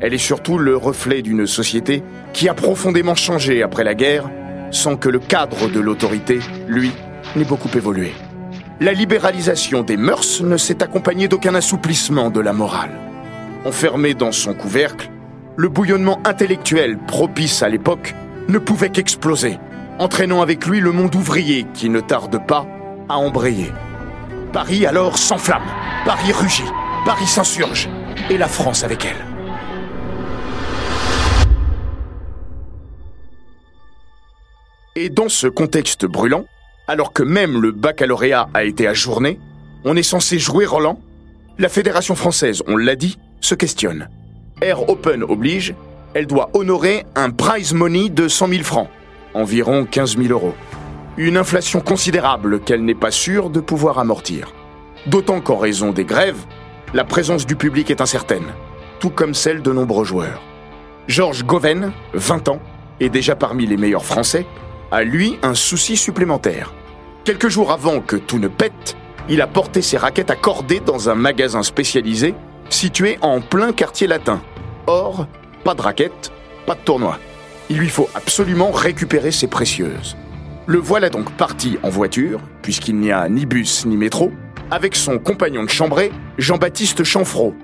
Elle 0.00 0.14
est 0.14 0.18
surtout 0.18 0.58
le 0.58 0.76
reflet 0.76 1.22
d'une 1.22 1.46
société 1.46 2.02
qui 2.32 2.48
a 2.48 2.54
profondément 2.54 3.16
changé 3.16 3.62
après 3.62 3.84
la 3.84 3.94
guerre, 3.94 4.30
sans 4.70 4.96
que 4.96 5.08
le 5.08 5.18
cadre 5.18 5.68
de 5.68 5.80
l'autorité, 5.80 6.38
lui, 6.68 6.92
n'ait 7.34 7.44
beaucoup 7.44 7.70
évolué. 7.74 8.12
La 8.80 8.92
libéralisation 8.92 9.82
des 9.82 9.96
mœurs 9.96 10.40
ne 10.40 10.56
s'est 10.56 10.82
accompagnée 10.84 11.26
d'aucun 11.26 11.54
assouplissement 11.56 12.30
de 12.30 12.40
la 12.40 12.52
morale. 12.52 12.92
Enfermé 13.64 14.14
dans 14.14 14.30
son 14.30 14.54
couvercle, 14.54 15.10
le 15.56 15.68
bouillonnement 15.68 16.20
intellectuel 16.24 16.96
propice 16.96 17.64
à 17.64 17.68
l'époque 17.68 18.14
ne 18.48 18.58
pouvait 18.58 18.90
qu'exploser, 18.90 19.58
entraînant 19.98 20.42
avec 20.42 20.64
lui 20.66 20.78
le 20.78 20.92
monde 20.92 21.16
ouvrier 21.16 21.66
qui 21.74 21.88
ne 21.88 21.98
tarde 21.98 22.46
pas 22.46 22.66
à 23.08 23.18
embrayer. 23.18 23.72
Paris 24.52 24.86
alors 24.86 25.18
s'enflamme, 25.18 25.66
Paris 26.04 26.32
rugit, 26.32 26.62
Paris 27.04 27.26
s'insurge, 27.26 27.88
et 28.30 28.38
la 28.38 28.46
France 28.46 28.84
avec 28.84 29.04
elle. 29.04 29.27
Et 35.00 35.10
dans 35.10 35.28
ce 35.28 35.46
contexte 35.46 36.06
brûlant, 36.06 36.44
alors 36.88 37.12
que 37.12 37.22
même 37.22 37.62
le 37.62 37.70
baccalauréat 37.70 38.48
a 38.52 38.64
été 38.64 38.88
ajourné, 38.88 39.38
on 39.84 39.94
est 39.94 40.02
censé 40.02 40.40
jouer 40.40 40.66
Roland 40.66 40.98
La 41.56 41.68
Fédération 41.68 42.16
française, 42.16 42.64
on 42.66 42.76
l'a 42.76 42.96
dit, 42.96 43.16
se 43.40 43.54
questionne. 43.54 44.08
Air 44.60 44.90
Open 44.90 45.22
oblige, 45.22 45.76
elle 46.14 46.26
doit 46.26 46.50
honorer 46.52 47.06
un 47.14 47.30
prize 47.30 47.74
money 47.74 48.08
de 48.08 48.26
100 48.26 48.48
000 48.48 48.62
francs, 48.64 48.88
environ 49.34 49.86
15 49.88 50.16
000 50.16 50.32
euros. 50.32 50.54
Une 51.16 51.36
inflation 51.36 51.78
considérable 51.78 52.58
qu'elle 52.58 52.84
n'est 52.84 52.96
pas 52.96 53.12
sûre 53.12 53.50
de 53.50 53.60
pouvoir 53.60 54.00
amortir. 54.00 54.52
D'autant 55.06 55.40
qu'en 55.40 55.58
raison 55.58 55.92
des 55.92 56.04
grèves, 56.04 56.44
la 56.92 57.04
présence 57.04 57.46
du 57.46 57.54
public 57.54 57.92
est 57.92 58.00
incertaine, 58.00 58.52
tout 58.98 59.10
comme 59.10 59.34
celle 59.34 59.62
de 59.62 59.72
nombreux 59.72 60.04
joueurs. 60.04 60.42
Georges 61.06 61.44
Goven, 61.44 61.92
20 62.14 62.48
ans, 62.48 62.60
est 62.98 63.10
déjà 63.10 63.36
parmi 63.36 63.64
les 63.64 63.76
meilleurs 63.76 64.04
français, 64.04 64.44
a 64.90 65.04
lui 65.04 65.38
un 65.42 65.54
souci 65.54 65.96
supplémentaire. 65.96 66.74
Quelques 67.24 67.48
jours 67.48 67.72
avant 67.72 68.00
que 68.00 68.16
tout 68.16 68.38
ne 68.38 68.48
pète, 68.48 68.96
il 69.28 69.42
a 69.42 69.46
porté 69.46 69.82
ses 69.82 69.98
raquettes 69.98 70.30
à 70.30 70.36
corder 70.36 70.80
dans 70.80 71.10
un 71.10 71.14
magasin 71.14 71.62
spécialisé 71.62 72.34
situé 72.70 73.18
en 73.20 73.40
plein 73.40 73.72
quartier 73.72 74.06
latin. 74.06 74.40
Or, 74.86 75.26
pas 75.64 75.74
de 75.74 75.82
raquettes, 75.82 76.32
pas 76.66 76.74
de 76.74 76.80
tournoi. 76.80 77.18
Il 77.70 77.78
lui 77.78 77.88
faut 77.88 78.08
absolument 78.14 78.70
récupérer 78.70 79.30
ses 79.30 79.46
précieuses. 79.46 80.16
Le 80.66 80.78
voilà 80.78 81.10
donc 81.10 81.32
parti 81.32 81.78
en 81.82 81.88
voiture, 81.90 82.40
puisqu'il 82.62 82.96
n'y 82.96 83.12
a 83.12 83.28
ni 83.28 83.46
bus 83.46 83.86
ni 83.86 83.96
métro, 83.96 84.32
avec 84.70 84.96
son 84.96 85.18
compagnon 85.18 85.64
de 85.64 85.70
chambrée, 85.70 86.12
Jean-Baptiste 86.36 87.04
Chanfreau, 87.04 87.54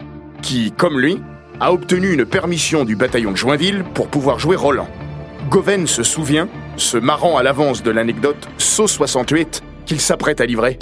qui, 0.42 0.72
comme 0.72 0.98
lui, 0.98 1.20
a 1.60 1.72
obtenu 1.72 2.12
une 2.12 2.24
permission 2.24 2.84
du 2.84 2.96
bataillon 2.96 3.32
de 3.32 3.36
Joinville 3.36 3.84
pour 3.94 4.08
pouvoir 4.08 4.38
jouer 4.38 4.56
Roland. 4.56 4.88
Goven 5.50 5.86
se 5.86 6.02
souvient, 6.02 6.48
se 6.76 6.96
marrant 6.96 7.36
à 7.36 7.42
l'avance 7.42 7.82
de 7.82 7.90
l'anecdote 7.90 8.48
Saut 8.58 8.88
68 8.88 9.62
qu'il 9.86 10.00
s'apprête 10.00 10.40
à 10.40 10.46
livrer. 10.46 10.78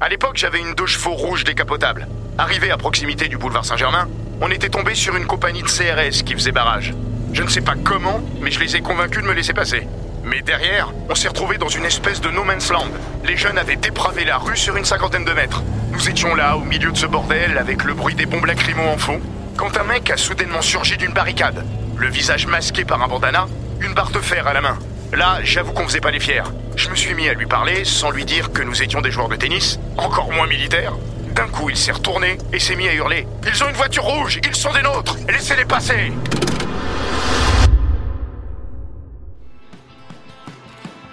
À 0.00 0.08
l'époque, 0.08 0.36
j'avais 0.36 0.60
une 0.60 0.74
deux 0.74 0.86
chevaux 0.86 1.14
rouge 1.14 1.44
décapotable. 1.44 2.08
Arrivé 2.38 2.70
à 2.70 2.76
proximité 2.76 3.28
du 3.28 3.36
boulevard 3.36 3.64
Saint-Germain, 3.64 4.08
on 4.40 4.50
était 4.50 4.68
tombé 4.68 4.94
sur 4.94 5.16
une 5.16 5.26
compagnie 5.26 5.62
de 5.62 5.68
CRS 5.68 6.22
qui 6.24 6.34
faisait 6.34 6.52
barrage. 6.52 6.94
Je 7.32 7.42
ne 7.42 7.48
sais 7.48 7.60
pas 7.60 7.74
comment, 7.84 8.20
mais 8.40 8.50
je 8.50 8.60
les 8.60 8.76
ai 8.76 8.80
convaincus 8.80 9.22
de 9.22 9.28
me 9.28 9.34
laisser 9.34 9.52
passer. 9.52 9.86
Mais 10.24 10.42
derrière, 10.42 10.92
on 11.08 11.14
s'est 11.14 11.28
retrouvé 11.28 11.58
dans 11.58 11.68
une 11.68 11.84
espèce 11.84 12.20
de 12.20 12.30
no 12.30 12.44
man's 12.44 12.70
land. 12.70 12.88
Les 13.24 13.36
jeunes 13.36 13.58
avaient 13.58 13.76
dépravé 13.76 14.24
la 14.24 14.38
rue 14.38 14.56
sur 14.56 14.76
une 14.76 14.84
cinquantaine 14.84 15.24
de 15.24 15.32
mètres. 15.32 15.62
Nous 15.92 16.08
étions 16.08 16.34
là, 16.34 16.56
au 16.56 16.60
milieu 16.60 16.92
de 16.92 16.96
ce 16.96 17.06
bordel, 17.06 17.58
avec 17.58 17.84
le 17.84 17.94
bruit 17.94 18.14
des 18.14 18.26
bombes 18.26 18.46
lacrymo 18.46 18.82
en 18.82 18.98
fond, 18.98 19.20
quand 19.56 19.76
un 19.76 19.84
mec 19.84 20.10
a 20.10 20.16
soudainement 20.16 20.62
surgi 20.62 20.96
d'une 20.96 21.12
barricade. 21.12 21.64
Le 21.96 22.08
visage 22.08 22.46
masqué 22.46 22.84
par 22.84 23.02
un 23.02 23.08
bandana, 23.08 23.46
une 23.80 23.94
barre 23.94 24.10
de 24.10 24.18
fer 24.18 24.46
à 24.46 24.52
la 24.52 24.60
main. 24.60 24.78
Là, 25.12 25.40
j'avoue 25.42 25.72
qu'on 25.72 25.88
faisait 25.88 26.00
pas 26.00 26.12
les 26.12 26.20
fiers. 26.20 26.44
Je 26.76 26.88
me 26.88 26.94
suis 26.94 27.14
mis 27.14 27.28
à 27.28 27.34
lui 27.34 27.46
parler 27.46 27.84
sans 27.84 28.10
lui 28.10 28.24
dire 28.24 28.52
que 28.52 28.62
nous 28.62 28.80
étions 28.80 29.00
des 29.00 29.10
joueurs 29.10 29.28
de 29.28 29.34
tennis, 29.34 29.80
encore 29.98 30.30
moins 30.30 30.46
militaires. 30.46 30.94
D'un 31.34 31.48
coup, 31.48 31.68
il 31.68 31.76
s'est 31.76 31.90
retourné 31.90 32.38
et 32.52 32.60
s'est 32.60 32.76
mis 32.76 32.88
à 32.88 32.94
hurler. 32.94 33.26
Ils 33.44 33.64
ont 33.64 33.68
une 33.68 33.74
voiture 33.74 34.04
rouge, 34.04 34.40
ils 34.46 34.54
sont 34.54 34.72
des 34.72 34.82
nôtres, 34.82 35.16
laissez-les 35.28 35.64
passer 35.64 36.12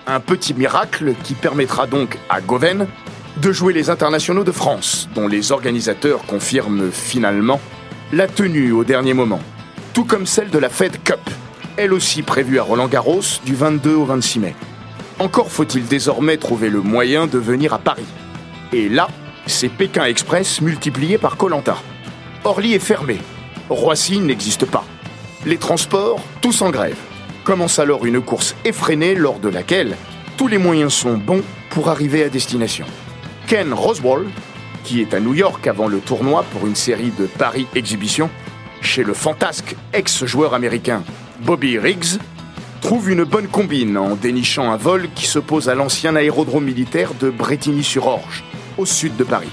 Un 0.06 0.20
petit 0.20 0.54
miracle 0.54 1.16
qui 1.24 1.34
permettra 1.34 1.88
donc 1.88 2.20
à 2.30 2.40
Goven 2.40 2.88
de 3.38 3.52
jouer 3.52 3.74
les 3.74 3.90
internationaux 3.90 4.44
de 4.44 4.52
France, 4.52 5.10
dont 5.16 5.28
les 5.28 5.52
organisateurs 5.52 6.24
confirment 6.26 6.92
finalement 6.92 7.60
la 8.14 8.28
tenue 8.28 8.72
au 8.72 8.84
dernier 8.84 9.14
moment, 9.14 9.42
tout 9.94 10.06
comme 10.06 10.26
celle 10.26 10.50
de 10.50 10.60
la 10.60 10.70
Fed 10.70 11.04
Cup, 11.04 11.20
elle 11.78 11.94
aussi 11.94 12.24
prévue 12.24 12.60
à 12.60 12.64
Roland 12.64 12.88
Garros 12.88 13.22
du 13.46 13.56
22 13.56 13.94
au 13.96 14.06
26 14.06 14.40
mai. 14.40 14.56
Encore 15.20 15.52
faut-il 15.52 15.86
désormais 15.86 16.38
trouver 16.38 16.70
le 16.70 16.82
moyen 16.82 17.28
de 17.28 17.38
venir 17.38 17.74
à 17.74 17.80
Paris. 17.80 18.06
Et 18.74 18.90
là, 18.90 19.08
c'est 19.46 19.70
Pékin 19.70 20.06
Express 20.06 20.60
multiplié 20.62 21.18
par 21.18 21.38
Colanta. 21.38 21.78
Orly 22.44 22.74
est 22.74 22.80
fermé. 22.80 23.20
Roissy 23.70 24.20
n'existe 24.20 24.66
pas. 24.66 24.86
Les 25.46 25.58
transports, 25.58 26.20
tous 26.42 26.62
en 26.62 26.72
grève. 26.72 26.98
Commence 27.44 27.80
alors 27.80 28.06
une 28.06 28.22
course 28.22 28.56
effrénée 28.66 29.16
lors 29.16 29.40
de 29.40 29.50
laquelle 29.50 29.96
tous 30.36 30.48
les 30.48 30.58
moyens 30.58 30.94
sont 30.94 31.18
bons 31.18 31.44
pour 31.70 31.90
arriver 31.90 32.24
à 32.24 32.30
destination. 32.30 32.86
Ken 33.48 33.74
Roswell, 33.74 34.26
qui 34.84 35.02
est 35.02 35.14
à 35.14 35.20
New 35.20 35.34
York 35.34 35.66
avant 35.68 35.88
le 35.88 36.00
tournoi 36.00 36.44
pour 36.52 36.68
une 36.68 36.76
série 36.76 37.12
de 37.18 37.26
Paris 37.26 37.68
Exhibition, 37.76 38.30
chez 38.82 39.04
le 39.04 39.14
fantasque 39.14 39.76
ex-joueur 39.94 40.54
américain 40.54 41.04
Bobby 41.42 41.78
Riggs, 41.78 42.20
trouve 42.82 43.12
une 43.12 43.24
bonne 43.24 43.48
combine 43.48 43.98
en 43.98 44.16
dénichant 44.16 44.72
un 44.72 44.78
vol 44.78 45.08
qui 45.14 45.28
se 45.28 45.40
pose 45.40 45.70
à 45.70 45.76
l'ancien 45.76 46.16
aérodrome 46.16 46.66
militaire 46.66 47.14
de 47.20 47.30
Bretigny-sur-Orge, 47.30 48.44
au 48.78 48.86
sud 48.86 49.16
de 49.18 49.24
Paris. 49.24 49.52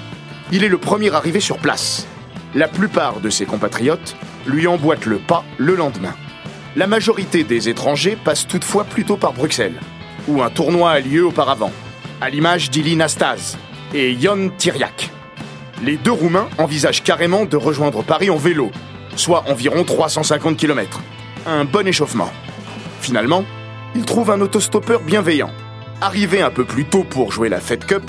Il 0.51 0.65
est 0.65 0.69
le 0.69 0.79
premier 0.79 1.15
arrivé 1.15 1.41
sur 1.41 1.59
place. 1.59 2.07
La 2.55 2.69
plupart 2.69 3.21
de 3.21 3.31
ses 3.31 3.45
compatriotes 3.45 4.17
lui 4.47 4.67
emboîtent 4.67 5.07
le 5.07 5.19
pas 5.19 5.45
le 5.59 5.75
lendemain. 5.75 6.15
La 6.77 6.87
majorité 6.87 7.45
des 7.45 7.69
étrangers 7.69 8.17
passent 8.17 8.47
toutefois 8.47 8.85
plutôt 8.85 9.17
par 9.17 9.33
Bruxelles, 9.33 9.81
où 10.27 10.43
un 10.43 10.51
tournoi 10.51 10.91
a 10.91 11.01
lieu 11.01 11.27
auparavant, 11.27 11.73
à 12.21 12.31
l'image 12.31 12.71
d'Ili 12.71 12.97
Nastase 12.97 13.59
et 13.93 14.13
Yon 14.13 14.51
Tiriak. 14.57 15.11
Les 15.83 15.97
deux 15.97 16.13
Roumains 16.13 16.49
envisagent 16.59 17.03
carrément 17.03 17.45
de 17.45 17.57
rejoindre 17.57 18.03
Paris 18.03 18.31
en 18.31 18.37
vélo, 18.37 18.71
soit 19.17 19.45
environ 19.49 19.85
350 19.85 20.57
km. 20.57 21.01
Un 21.47 21.67
bon 21.67 21.87
échauffement. 21.87 22.31
Finalement, 23.01 23.45
ils 23.95 24.07
trouvent 24.07 24.31
un 24.31 24.41
autostoppeur 24.41 25.03
bienveillant. 25.03 25.51
Arrivé 26.01 26.41
un 26.41 26.51
peu 26.51 26.65
plus 26.65 26.87
tôt 26.87 27.05
pour 27.05 27.33
jouer 27.33 27.51
la 27.51 27.61
Fed 27.61 27.85
Cup, 27.85 28.03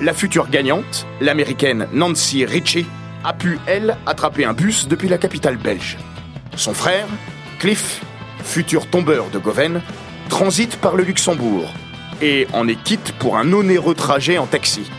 la 0.00 0.12
future 0.12 0.50
gagnante, 0.50 1.06
l'américaine 1.20 1.86
Nancy 1.92 2.44
Ritchie, 2.44 2.86
a 3.22 3.32
pu, 3.34 3.60
elle, 3.66 3.96
attraper 4.04 4.44
un 4.44 4.52
bus 4.52 4.88
depuis 4.88 5.08
la 5.08 5.18
capitale 5.18 5.58
belge. 5.58 5.96
Son 6.56 6.74
frère, 6.74 7.06
Cliff, 7.60 8.00
futur 8.42 8.90
tombeur 8.90 9.26
de 9.32 9.38
Goven, 9.38 9.80
transite 10.28 10.76
par 10.76 10.96
le 10.96 11.04
Luxembourg 11.04 11.72
et 12.20 12.48
en 12.52 12.66
est 12.66 12.82
quitte 12.82 13.12
pour 13.20 13.36
un 13.36 13.52
onéreux 13.52 13.94
trajet 13.94 14.38
en 14.38 14.46
taxi. 14.46 14.90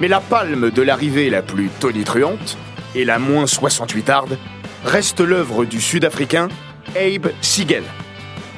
Mais 0.00 0.08
la 0.08 0.20
palme 0.20 0.70
de 0.70 0.82
l'arrivée 0.82 1.30
la 1.30 1.42
plus 1.42 1.68
tonitruante, 1.80 2.58
et 2.96 3.04
la 3.04 3.20
moins 3.20 3.46
68 3.46 4.10
arde, 4.10 4.38
reste 4.84 5.20
l'œuvre 5.20 5.64
du 5.64 5.80
Sud-Africain 5.80 6.48
Abe 6.96 7.32
Siegel. 7.40 7.82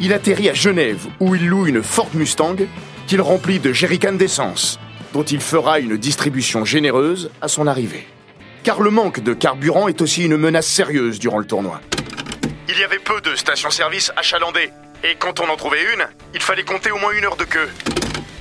Il 0.01 0.13
atterrit 0.13 0.51
à 0.51 0.55
Genève 0.55 1.07
où 1.21 1.35
il 1.35 1.47
loue 1.47 1.67
une 1.67 1.83
Ford 1.83 2.11
Mustang 2.15 2.57
qu'il 3.07 3.21
remplit 3.21 3.59
de 3.59 3.73
jerrycans 3.73 4.13
d'essence, 4.17 4.79
dont 5.13 5.23
il 5.23 5.41
fera 5.41 5.79
une 5.79 5.97
distribution 5.97 6.65
généreuse 6.65 7.31
à 7.41 7.49
son 7.49 7.67
arrivée. 7.67 8.07
Car 8.63 8.83
le 8.83 8.91
manque 8.91 9.21
de 9.21 9.33
carburant 9.33 9.89
est 9.89 10.03
aussi 10.03 10.25
une 10.25 10.37
menace 10.37 10.67
sérieuse 10.67 11.19
durant 11.19 11.39
le 11.39 11.47
tournoi. 11.47 11.81
Il 12.69 12.79
y 12.79 12.85
avait 12.85 12.99
peu 12.99 13.21
de 13.21 13.35
stations-service 13.37 14.13
achalandées, 14.17 14.71
et 15.05 15.15
quand 15.19 15.41
on 15.41 15.49
en 15.49 15.57
trouvait 15.57 15.95
une, 15.95 16.05
il 16.35 16.43
fallait 16.43 16.65
compter 16.65 16.91
au 16.91 16.99
moins 16.99 17.13
une 17.13 17.25
heure 17.25 17.37
de 17.37 17.45
queue. 17.45 17.69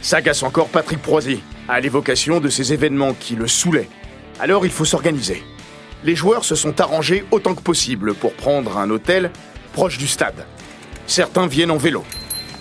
S'agace 0.01 0.43
encore 0.43 0.67
Patrick 0.67 1.01
Proisy, 1.01 1.41
à 1.69 1.79
l'évocation 1.79 2.39
de 2.39 2.49
ces 2.49 2.73
événements 2.73 3.13
qui 3.13 3.35
le 3.35 3.47
saoulaient. 3.47 3.89
Alors 4.39 4.65
il 4.65 4.71
faut 4.71 4.85
s'organiser. 4.85 5.43
Les 6.03 6.15
joueurs 6.15 6.43
se 6.43 6.55
sont 6.55 6.81
arrangés 6.81 7.23
autant 7.31 7.55
que 7.55 7.61
possible 7.61 8.13
pour 8.13 8.33
prendre 8.33 8.77
un 8.77 8.89
hôtel 8.89 9.31
proche 9.75 9.97
du 9.97 10.07
stade. 10.07 10.45
Certains 11.05 11.47
viennent 11.47 11.69
en 11.69 11.75
vélo. 11.75 12.05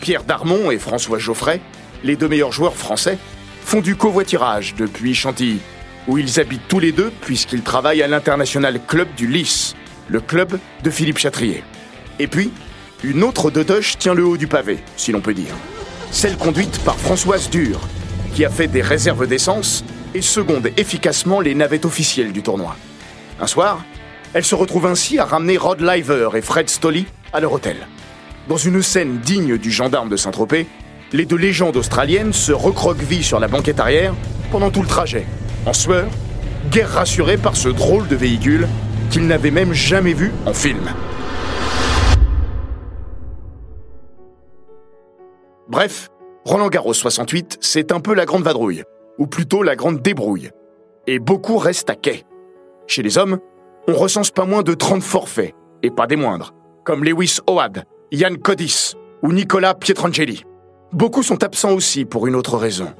Pierre 0.00 0.24
Darmon 0.24 0.72
et 0.72 0.78
François 0.78 1.20
Geoffrey, 1.20 1.60
les 2.02 2.16
deux 2.16 2.26
meilleurs 2.26 2.50
joueurs 2.50 2.74
français, 2.74 3.18
font 3.62 3.80
du 3.80 3.94
covoiturage 3.94 4.74
depuis 4.74 5.14
Chantilly, 5.14 5.60
où 6.08 6.18
ils 6.18 6.40
habitent 6.40 6.66
tous 6.66 6.80
les 6.80 6.90
deux 6.90 7.12
puisqu'ils 7.20 7.62
travaillent 7.62 8.02
à 8.02 8.08
l'international 8.08 8.80
club 8.84 9.06
du 9.16 9.28
Lys, 9.28 9.76
le 10.08 10.20
club 10.20 10.58
de 10.82 10.90
Philippe 10.90 11.18
Chatrier. 11.18 11.62
Et 12.18 12.26
puis, 12.26 12.50
une 13.04 13.22
autre 13.22 13.48
Dodoche 13.48 13.96
tient 13.96 14.14
le 14.14 14.24
haut 14.24 14.36
du 14.36 14.48
pavé, 14.48 14.80
si 14.96 15.12
l'on 15.12 15.20
peut 15.20 15.34
dire. 15.34 15.54
Celle 16.10 16.36
conduite 16.36 16.80
par 16.80 16.98
Françoise 16.98 17.48
Dur, 17.48 17.80
qui 18.34 18.44
a 18.44 18.50
fait 18.50 18.66
des 18.66 18.82
réserves 18.82 19.28
d'essence 19.28 19.84
et 20.14 20.20
seconde 20.20 20.68
efficacement 20.76 21.40
les 21.40 21.54
navettes 21.54 21.84
officielles 21.84 22.32
du 22.32 22.42
tournoi. 22.42 22.76
Un 23.40 23.46
soir, 23.46 23.84
elle 24.34 24.44
se 24.44 24.56
retrouve 24.56 24.86
ainsi 24.86 25.18
à 25.18 25.24
ramener 25.24 25.56
Rod 25.56 25.80
Liver 25.80 26.28
et 26.34 26.42
Fred 26.42 26.68
Stolly 26.68 27.06
à 27.32 27.40
leur 27.40 27.52
hôtel. 27.52 27.76
Dans 28.48 28.56
une 28.56 28.82
scène 28.82 29.18
digne 29.18 29.56
du 29.56 29.70
gendarme 29.70 30.08
de 30.08 30.16
Saint-Tropez, 30.16 30.66
les 31.12 31.24
deux 31.24 31.36
légendes 31.36 31.76
australiennes 31.76 32.32
se 32.32 32.50
recroquevillent 32.50 33.22
sur 33.22 33.38
la 33.38 33.46
banquette 33.46 33.78
arrière 33.78 34.12
pendant 34.50 34.72
tout 34.72 34.82
le 34.82 34.88
trajet, 34.88 35.24
en 35.66 35.72
sueur, 35.72 36.08
guère 36.70 36.90
rassurés 36.90 37.36
par 37.36 37.56
ce 37.56 37.68
drôle 37.68 38.08
de 38.08 38.16
véhicule 38.16 38.66
qu'ils 39.10 39.26
n'avaient 39.26 39.52
même 39.52 39.72
jamais 39.72 40.14
vu 40.14 40.32
en 40.46 40.52
film. 40.52 40.90
Bref, 45.68 46.08
Roland 46.44 46.68
Garros 46.68 46.92
68, 46.92 47.58
c'est 47.60 47.92
un 47.92 48.00
peu 48.00 48.14
la 48.14 48.26
grande 48.26 48.42
vadrouille, 48.42 48.82
ou 49.18 49.28
plutôt 49.28 49.62
la 49.62 49.76
grande 49.76 50.02
débrouille. 50.02 50.50
Et 51.06 51.20
beaucoup 51.20 51.56
restent 51.56 51.90
à 51.90 51.94
quai. 51.94 52.24
Chez 52.86 53.02
les 53.02 53.16
hommes, 53.16 53.38
on 53.86 53.94
recense 53.94 54.30
pas 54.30 54.44
moins 54.44 54.62
de 54.62 54.74
30 54.74 55.02
forfaits, 55.02 55.54
et 55.82 55.90
pas 55.90 56.06
des 56.06 56.16
moindres, 56.16 56.54
comme 56.84 57.04
Lewis 57.04 57.38
Oad, 57.46 57.84
Yann 58.12 58.38
Codis 58.38 58.94
ou 59.22 59.32
Nicolas 59.32 59.74
Pietrangeli. 59.74 60.44
Beaucoup 60.92 61.22
sont 61.22 61.42
absents 61.42 61.72
aussi 61.72 62.04
pour 62.04 62.26
une 62.26 62.36
autre 62.36 62.56
raison. 62.56 62.94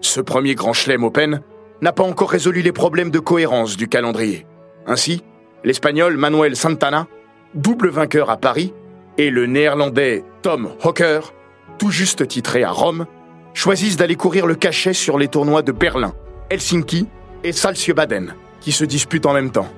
Ce 0.00 0.20
premier 0.20 0.54
grand 0.54 0.72
chelem 0.72 1.04
Open 1.04 1.40
n'a 1.82 1.92
pas 1.92 2.04
encore 2.04 2.30
résolu 2.30 2.62
les 2.62 2.72
problèmes 2.72 3.10
de 3.10 3.18
cohérence 3.18 3.76
du 3.76 3.88
calendrier. 3.88 4.46
Ainsi, 4.86 5.22
l'Espagnol 5.62 6.16
Manuel 6.16 6.56
Santana, 6.56 7.06
double 7.54 7.88
vainqueur 7.88 8.30
à 8.30 8.36
Paris, 8.36 8.72
et 9.18 9.30
le 9.30 9.46
Néerlandais 9.46 10.24
Tom 10.42 10.70
Hawker, 10.82 11.32
tout 11.78 11.90
juste 11.90 12.26
titré 12.26 12.64
à 12.64 12.70
Rome, 12.70 13.06
choisissent 13.52 13.96
d'aller 13.96 14.16
courir 14.16 14.46
le 14.46 14.54
cachet 14.56 14.92
sur 14.92 15.18
les 15.18 15.28
tournois 15.28 15.62
de 15.62 15.72
Berlin, 15.72 16.12
Helsinki 16.50 17.06
et 17.44 17.52
Salzgibaden, 17.52 18.34
qui 18.60 18.72
se 18.72 18.84
disputent 18.84 19.26
en 19.26 19.34
même 19.34 19.52
temps. 19.52 19.68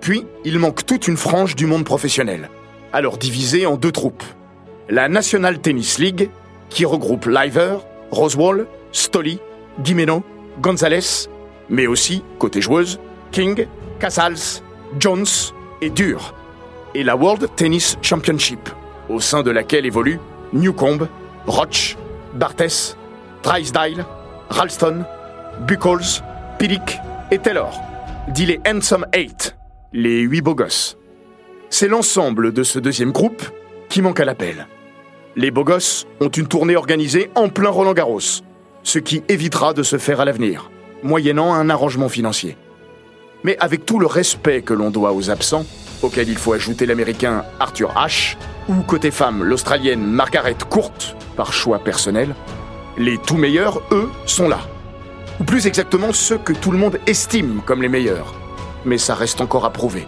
Puis, 0.00 0.26
il 0.44 0.58
manque 0.58 0.86
toute 0.86 1.08
une 1.08 1.16
frange 1.16 1.56
du 1.56 1.66
monde 1.66 1.84
professionnel, 1.84 2.48
alors 2.92 3.18
divisée 3.18 3.66
en 3.66 3.76
deux 3.76 3.92
troupes. 3.92 4.24
La 4.88 5.08
National 5.08 5.60
Tennis 5.60 5.98
League, 5.98 6.30
qui 6.70 6.84
regroupe 6.84 7.26
Liver, 7.26 7.76
Roswell, 8.10 8.66
Stolly, 8.92 9.38
Guimeno, 9.80 10.24
Gonzalez, 10.60 11.28
mais 11.68 11.86
aussi, 11.86 12.22
côté 12.38 12.60
joueuse, 12.60 12.98
King, 13.30 13.66
Casals, 13.98 14.62
Jones 14.98 15.26
et 15.80 15.90
Dur. 15.90 16.34
Et 16.94 17.04
la 17.04 17.14
World 17.14 17.48
Tennis 17.54 17.96
Championship, 18.02 18.68
au 19.08 19.20
sein 19.20 19.42
de 19.42 19.50
laquelle 19.50 19.86
évoluent 19.86 20.18
Newcombe, 20.52 21.08
Roach, 21.46 21.96
Barthès, 22.34 22.96
Drysdale, 23.42 24.04
Ralston, 24.48 25.04
Buchholz, 25.60 26.22
Pilik 26.58 26.98
et 27.30 27.38
Taylor, 27.38 27.80
dit 28.28 28.46
les 28.46 28.60
Handsome 28.66 29.06
Eight, 29.12 29.56
les 29.92 30.20
huit 30.20 30.40
beaux 30.40 30.54
gosses. 30.54 30.96
C'est 31.68 31.88
l'ensemble 31.88 32.52
de 32.52 32.62
ce 32.62 32.78
deuxième 32.78 33.10
groupe 33.10 33.42
qui 33.88 34.02
manque 34.02 34.20
à 34.20 34.24
l'appel. 34.24 34.68
Les 35.34 35.50
beaux 35.50 35.64
gosses 35.64 36.06
ont 36.20 36.28
une 36.28 36.46
tournée 36.46 36.76
organisée 36.76 37.30
en 37.34 37.48
plein 37.48 37.70
Roland 37.70 37.92
Garros, 37.92 38.42
ce 38.84 38.98
qui 39.00 39.24
évitera 39.28 39.74
de 39.74 39.82
se 39.82 39.98
faire 39.98 40.20
à 40.20 40.24
l'avenir, 40.24 40.70
moyennant 41.02 41.54
un 41.54 41.70
arrangement 41.70 42.08
financier. 42.08 42.56
Mais 43.42 43.56
avec 43.58 43.84
tout 43.84 43.98
le 43.98 44.06
respect 44.06 44.62
que 44.62 44.74
l'on 44.74 44.90
doit 44.90 45.12
aux 45.12 45.28
absents, 45.28 45.66
auquel 46.02 46.28
il 46.28 46.36
faut 46.36 46.52
ajouter 46.52 46.86
l'américain 46.86 47.44
Arthur 47.58 47.96
Ashe, 47.96 48.36
ou 48.68 48.74
côté 48.82 49.10
femme 49.10 49.42
l'australienne 49.42 50.06
Margaret 50.06 50.56
Court, 50.68 50.92
par 51.36 51.52
choix 51.52 51.80
personnel, 51.80 52.36
les 52.96 53.18
tout 53.18 53.36
meilleurs, 53.36 53.82
eux, 53.90 54.08
sont 54.24 54.48
là. 54.48 54.60
Ou 55.40 55.44
plus 55.44 55.66
exactement 55.66 56.12
ceux 56.12 56.38
que 56.38 56.52
tout 56.52 56.70
le 56.70 56.78
monde 56.78 57.00
estime 57.08 57.60
comme 57.64 57.82
les 57.82 57.88
meilleurs. 57.88 58.39
Mais 58.84 58.98
ça 58.98 59.14
reste 59.14 59.40
encore 59.40 59.64
à 59.64 59.70
prouver. 59.70 60.06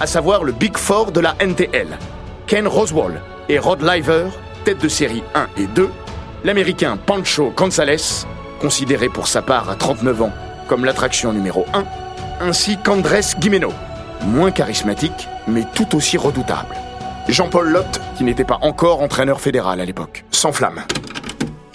À 0.00 0.06
savoir 0.06 0.44
le 0.44 0.52
Big 0.52 0.76
Four 0.76 1.12
de 1.12 1.20
la 1.20 1.34
NTL. 1.40 1.98
Ken 2.46 2.66
Roswell 2.66 3.20
et 3.48 3.58
Rod 3.58 3.82
Liver, 3.82 4.26
tête 4.64 4.82
de 4.82 4.88
série 4.88 5.22
1 5.34 5.48
et 5.56 5.66
2, 5.66 5.90
l'américain 6.44 6.96
Pancho 6.96 7.52
Gonzalez, 7.56 8.24
considéré 8.60 9.08
pour 9.08 9.28
sa 9.28 9.42
part 9.42 9.70
à 9.70 9.74
39 9.74 10.22
ans 10.22 10.32
comme 10.68 10.84
l'attraction 10.84 11.32
numéro 11.32 11.64
1, 11.72 11.84
ainsi 12.40 12.76
qu'Andrés 12.78 13.20
Guimeno, 13.38 13.72
moins 14.26 14.50
charismatique, 14.50 15.28
mais 15.46 15.64
tout 15.74 15.94
aussi 15.96 16.16
redoutable. 16.16 16.74
Jean-Paul 17.28 17.68
Lotte, 17.68 18.00
qui 18.16 18.24
n'était 18.24 18.44
pas 18.44 18.58
encore 18.62 19.02
entraîneur 19.02 19.40
fédéral 19.40 19.80
à 19.80 19.84
l'époque, 19.84 20.24
sans 20.30 20.52
flamme. 20.52 20.82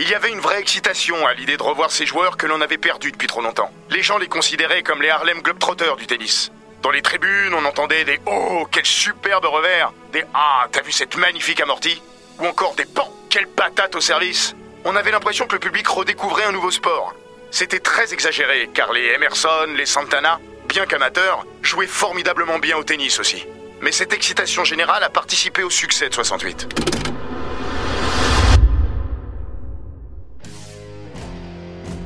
Il 0.03 0.09
y 0.09 0.15
avait 0.15 0.31
une 0.31 0.39
vraie 0.39 0.59
excitation 0.59 1.27
à 1.27 1.35
l'idée 1.35 1.57
de 1.57 1.61
revoir 1.61 1.91
ces 1.91 2.07
joueurs 2.07 2.35
que 2.35 2.47
l'on 2.47 2.59
avait 2.59 2.79
perdus 2.79 3.11
depuis 3.11 3.27
trop 3.27 3.39
longtemps. 3.39 3.69
Les 3.91 4.01
gens 4.01 4.17
les 4.17 4.27
considéraient 4.27 4.81
comme 4.81 4.99
les 4.99 5.11
Harlem 5.11 5.43
Globetrotters 5.43 5.95
du 5.95 6.07
tennis. 6.07 6.51
Dans 6.81 6.89
les 6.89 7.03
tribunes, 7.03 7.53
on 7.53 7.63
entendait 7.65 8.03
des 8.03 8.19
Oh, 8.25 8.67
quel 8.71 8.83
superbe 8.83 9.45
revers 9.45 9.93
Des 10.11 10.23
Ah, 10.33 10.67
t'as 10.71 10.81
vu 10.81 10.91
cette 10.91 11.17
magnifique 11.17 11.61
amortie 11.61 12.01
Ou 12.39 12.47
encore 12.47 12.73
des 12.73 12.85
Pan, 12.85 13.13
quelle 13.29 13.45
patate 13.45 13.95
au 13.95 14.01
service 14.01 14.55
On 14.85 14.95
avait 14.95 15.11
l'impression 15.11 15.45
que 15.45 15.53
le 15.53 15.59
public 15.59 15.87
redécouvrait 15.87 16.45
un 16.45 16.51
nouveau 16.51 16.71
sport. 16.71 17.13
C'était 17.51 17.79
très 17.79 18.11
exagéré, 18.11 18.71
car 18.73 18.93
les 18.93 19.05
Emerson, 19.13 19.67
les 19.77 19.85
Santana, 19.85 20.39
bien 20.65 20.87
qu'amateurs, 20.87 21.45
jouaient 21.61 21.85
formidablement 21.85 22.57
bien 22.57 22.75
au 22.75 22.83
tennis 22.83 23.19
aussi. 23.19 23.45
Mais 23.81 23.91
cette 23.91 24.13
excitation 24.13 24.63
générale 24.63 25.03
a 25.03 25.09
participé 25.09 25.61
au 25.61 25.69
succès 25.69 26.09
de 26.09 26.15
68. 26.15 27.11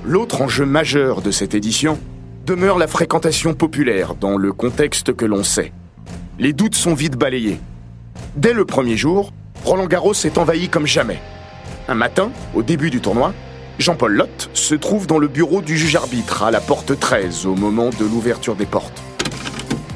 L'autre 0.07 0.43
enjeu 0.43 0.65
majeur 0.65 1.23
de 1.23 1.31
cette 1.31 1.55
édition 1.55 1.97
demeure 2.45 2.77
la 2.77 2.85
fréquentation 2.85 3.55
populaire 3.55 4.13
dans 4.13 4.37
le 4.37 4.53
contexte 4.53 5.15
que 5.15 5.25
l'on 5.25 5.43
sait. 5.43 5.73
Les 6.37 6.53
doutes 6.53 6.75
sont 6.75 6.93
vite 6.93 7.15
balayés. 7.15 7.59
Dès 8.35 8.53
le 8.53 8.65
premier 8.65 8.97
jour, 8.97 9.33
Roland 9.63 9.87
Garros 9.87 10.13
est 10.13 10.37
envahi 10.37 10.69
comme 10.69 10.85
jamais. 10.85 11.19
Un 11.87 11.95
matin, 11.95 12.29
au 12.53 12.61
début 12.61 12.91
du 12.91 13.01
tournoi, 13.01 13.33
Jean-Paul 13.79 14.13
Lotte 14.13 14.51
se 14.53 14.75
trouve 14.75 15.07
dans 15.07 15.17
le 15.17 15.27
bureau 15.27 15.63
du 15.63 15.75
juge-arbitre 15.75 16.43
à 16.43 16.51
la 16.51 16.61
porte 16.61 16.99
13 16.99 17.47
au 17.47 17.55
moment 17.55 17.89
de 17.89 18.05
l'ouverture 18.05 18.55
des 18.55 18.67
portes. 18.67 19.01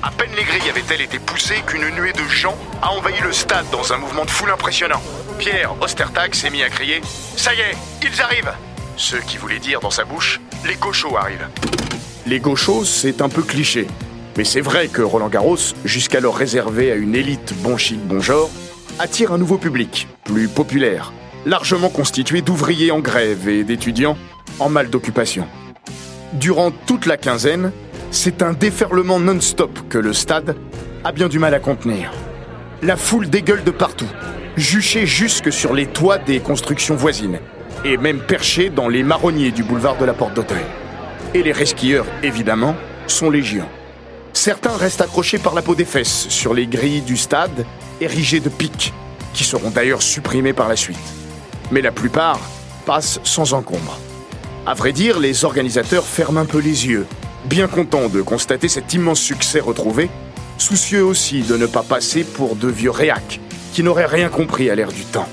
À 0.02 0.10
peine 0.10 0.32
les 0.36 0.44
grilles 0.44 0.72
avaient-elles 0.72 1.02
été 1.02 1.20
poussées 1.20 1.62
qu'une 1.68 1.88
nuée 1.96 2.14
de 2.14 2.28
gens 2.32 2.58
a 2.82 2.90
envahi 2.94 3.22
le 3.22 3.32
stade 3.32 3.66
dans 3.72 3.94
un 3.94 4.00
mouvement 4.00 4.26
de 4.26 4.32
foule 4.32 4.50
impressionnant. 4.50 5.04
Pierre 5.38 5.76
Ostertag 5.82 6.34
s'est 6.34 6.50
mis 6.50 6.64
à 6.64 6.70
crier 6.70 7.00
Ça 7.36 7.54
y 7.54 7.60
est, 7.60 7.78
ils 8.02 8.22
arrivent 8.24 8.52
Ce 9.00 9.16
qui 9.16 9.38
voulait 9.38 9.60
dire 9.60 9.80
dans 9.80 9.90
sa 9.90 10.04
bouche 10.04 10.42
Les 10.68 10.76
gauchos 10.76 11.16
arrivent. 11.16 11.48
Les 12.28 12.42
gauchos, 12.42 12.84
c'est 12.84 13.22
un 13.22 13.30
peu 13.30 13.42
cliché. 13.44 13.88
Mais 14.36 14.44
c'est 14.44 14.60
vrai 14.60 14.90
que 14.90 15.02
Roland 15.02 15.30
Garros, 15.30 15.74
jusqu'alors 15.86 16.36
réservé 16.36 16.92
à 16.92 16.96
une 16.96 17.16
élite 17.16 17.54
bon 17.64 17.78
chic 17.78 17.98
bon 18.06 18.20
genre, 18.20 18.50
attire 19.00 19.32
un 19.32 19.38
nouveau 19.38 19.58
public, 19.58 20.10
plus 20.26 20.50
populaire, 20.50 21.14
largement 21.46 21.88
constitué 21.88 22.42
d'ouvriers 22.42 22.92
en 22.92 23.00
grève 23.00 23.48
et 23.48 23.64
d'étudiants 23.64 24.18
en 24.60 24.68
mal 24.68 24.90
d'occupation. 24.90 25.48
Durant 26.34 26.72
toute 26.72 27.06
la 27.06 27.16
quinzaine, 27.16 27.72
c'est 28.12 28.42
un 28.42 28.52
déferlement 28.52 29.22
non-stop 29.22 29.80
que 29.88 29.98
le 29.98 30.12
stade 30.12 30.58
a 31.06 31.14
bien 31.14 31.30
du 31.30 31.40
mal 31.40 31.54
à 31.54 31.60
contenir. 31.60 32.12
La 32.84 32.98
foule 32.98 33.30
dégueule 33.30 33.64
de 33.64 33.72
partout, 33.72 34.10
juchée 34.58 35.06
jusque 35.06 35.54
sur 35.54 35.74
les 35.74 35.88
toits 35.88 36.18
des 36.18 36.42
constructions 36.42 36.98
voisines, 36.98 37.40
et 37.86 37.98
même 37.98 38.20
perchée 38.20 38.70
dans 38.70 38.88
les 38.88 39.04
marronniers 39.04 39.52
du 39.52 39.64
boulevard 39.64 39.98
de 39.98 40.06
la 40.06 40.14
Porte 40.14 40.34
d'Auteuil. 40.34 40.66
Et 41.34 41.44
les 41.44 41.52
resquilleurs, 41.52 42.06
évidemment, 42.24 42.76
sont 43.08 43.30
légion. 43.30 43.66
Certains 44.34 44.76
restent 44.76 45.02
accrochés 45.02 45.38
par 45.38 45.54
la 45.54 45.62
peau 45.62 45.76
des 45.76 45.86
fesses 45.86 46.28
sur 46.30 46.54
les 46.54 46.68
grilles 46.68 47.02
du 47.02 47.18
stade, 47.18 47.66
érigées 48.02 48.40
de 48.40 48.50
pics, 48.50 48.94
qui 49.34 49.44
seront 49.44 49.70
d'ailleurs 49.70 50.02
supprimées 50.02 50.54
par 50.54 50.70
la 50.70 50.76
suite. 50.76 50.98
Mais 51.72 51.82
la 51.82 51.92
plupart 51.92 52.40
passent 52.86 53.20
sans 53.24 53.54
encombre. 53.54 54.00
À 54.66 54.74
vrai 54.74 54.92
dire, 54.92 55.20
les 55.20 55.46
organisateurs 55.46 56.06
ferment 56.06 56.42
un 56.42 56.46
peu 56.46 56.60
les 56.60 56.88
yeux, 56.88 57.06
bien 57.46 57.68
contents 57.68 58.10
de 58.10 58.22
constater 58.22 58.68
cet 58.68 58.94
immense 58.94 59.20
succès 59.20 59.60
retrouvé, 59.60 60.10
soucieux 60.58 61.04
aussi 61.04 61.42
de 61.42 61.58
ne 61.58 61.66
pas 61.66 61.84
passer 61.84 62.24
pour 62.24 62.56
de 62.56 62.68
vieux 62.68 62.92
réacs 62.92 63.40
qui 63.74 63.84
n'auraient 63.84 64.06
rien 64.06 64.30
compris 64.30 64.70
à 64.70 64.76
l'ère 64.76 64.92
du 64.92 65.06
temps. 65.06 65.28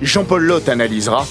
Jean-Paul 0.00 0.44
Lotte 0.44 0.68
analysera 0.68 1.26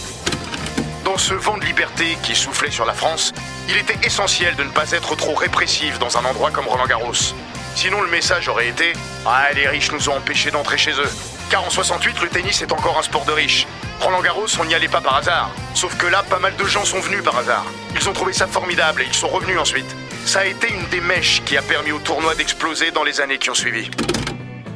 Dans 1.18 1.24
ce 1.24 1.34
vent 1.34 1.58
de 1.58 1.66
liberté 1.66 2.16
qui 2.22 2.36
soufflait 2.36 2.70
sur 2.70 2.86
la 2.86 2.94
France, 2.94 3.34
il 3.68 3.76
était 3.76 3.98
essentiel 4.06 4.56
de 4.56 4.64
ne 4.64 4.70
pas 4.70 4.92
être 4.92 5.16
trop 5.16 5.34
répressif 5.34 5.98
dans 5.98 6.16
un 6.16 6.24
endroit 6.26 6.52
comme 6.52 6.68
Roland 6.68 6.86
Garros. 6.86 7.34
Sinon, 7.74 8.04
le 8.04 8.12
message 8.12 8.48
aurait 8.50 8.68
été 8.68 8.94
Ah, 9.26 9.48
les 9.56 9.68
riches 9.68 9.92
nous 9.92 10.10
ont 10.10 10.18
empêchés 10.18 10.52
d'entrer 10.52 10.78
chez 10.78 10.92
eux. 10.92 11.10
Car 11.50 11.66
en 11.66 11.72
68, 11.72 12.22
le 12.22 12.28
tennis 12.28 12.62
est 12.62 12.72
encore 12.72 13.00
un 13.00 13.02
sport 13.02 13.26
de 13.26 13.32
riche. 13.32 13.66
Roland 14.00 14.22
Garros, 14.22 14.46
on 14.60 14.66
n'y 14.66 14.76
allait 14.76 14.88
pas 14.88 15.02
par 15.02 15.16
hasard. 15.16 15.50
Sauf 15.74 15.98
que 15.98 16.06
là, 16.06 16.22
pas 16.30 16.38
mal 16.38 16.56
de 16.56 16.66
gens 16.66 16.86
sont 16.86 17.00
venus 17.00 17.24
par 17.24 17.36
hasard. 17.36 17.66
Ils 17.96 18.08
ont 18.08 18.14
trouvé 18.14 18.32
ça 18.32 18.46
formidable 18.46 19.02
et 19.02 19.06
ils 19.08 19.16
sont 19.16 19.28
revenus 19.28 19.58
ensuite. 19.58 19.96
Ça 20.24 20.42
a 20.42 20.46
été 20.46 20.72
une 20.72 20.88
des 20.92 21.02
mèches 21.02 21.42
qui 21.46 21.58
a 21.58 21.64
permis 21.64 21.94
au 21.94 22.00
tournoi 22.00 22.36
d'exploser 22.36 22.92
dans 22.92 23.04
les 23.04 23.22
années 23.22 23.40
qui 23.40 23.50
ont 23.50 23.56
suivi. 23.56 23.90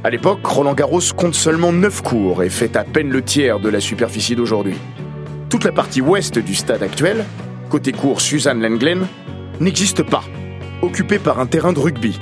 À 0.04 0.10
l'époque, 0.10 0.44
Roland 0.44 0.74
Garros 0.74 1.02
compte 1.16 1.36
seulement 1.36 1.72
9 1.72 2.02
cours 2.02 2.42
et 2.42 2.50
fait 2.50 2.76
à 2.76 2.84
peine 2.84 3.12
le 3.12 3.22
tiers 3.22 3.60
de 3.60 3.70
la 3.70 3.80
superficie 3.80 4.36
d'aujourd'hui. 4.36 4.76
Toute 5.52 5.66
la 5.66 5.74
partie 5.74 6.00
ouest 6.00 6.40
du 6.40 6.56
stade 6.56 6.82
actuel, 6.82 7.26
côté 7.70 7.92
cours 7.92 8.22
Suzanne 8.22 8.62
Lenglen, 8.62 9.06
n'existe 9.60 10.02
pas, 10.02 10.24
occupée 10.82 11.20
par 11.20 11.42
un 11.42 11.46
terrain 11.46 11.74
de 11.74 11.80
rugby. 11.80 12.18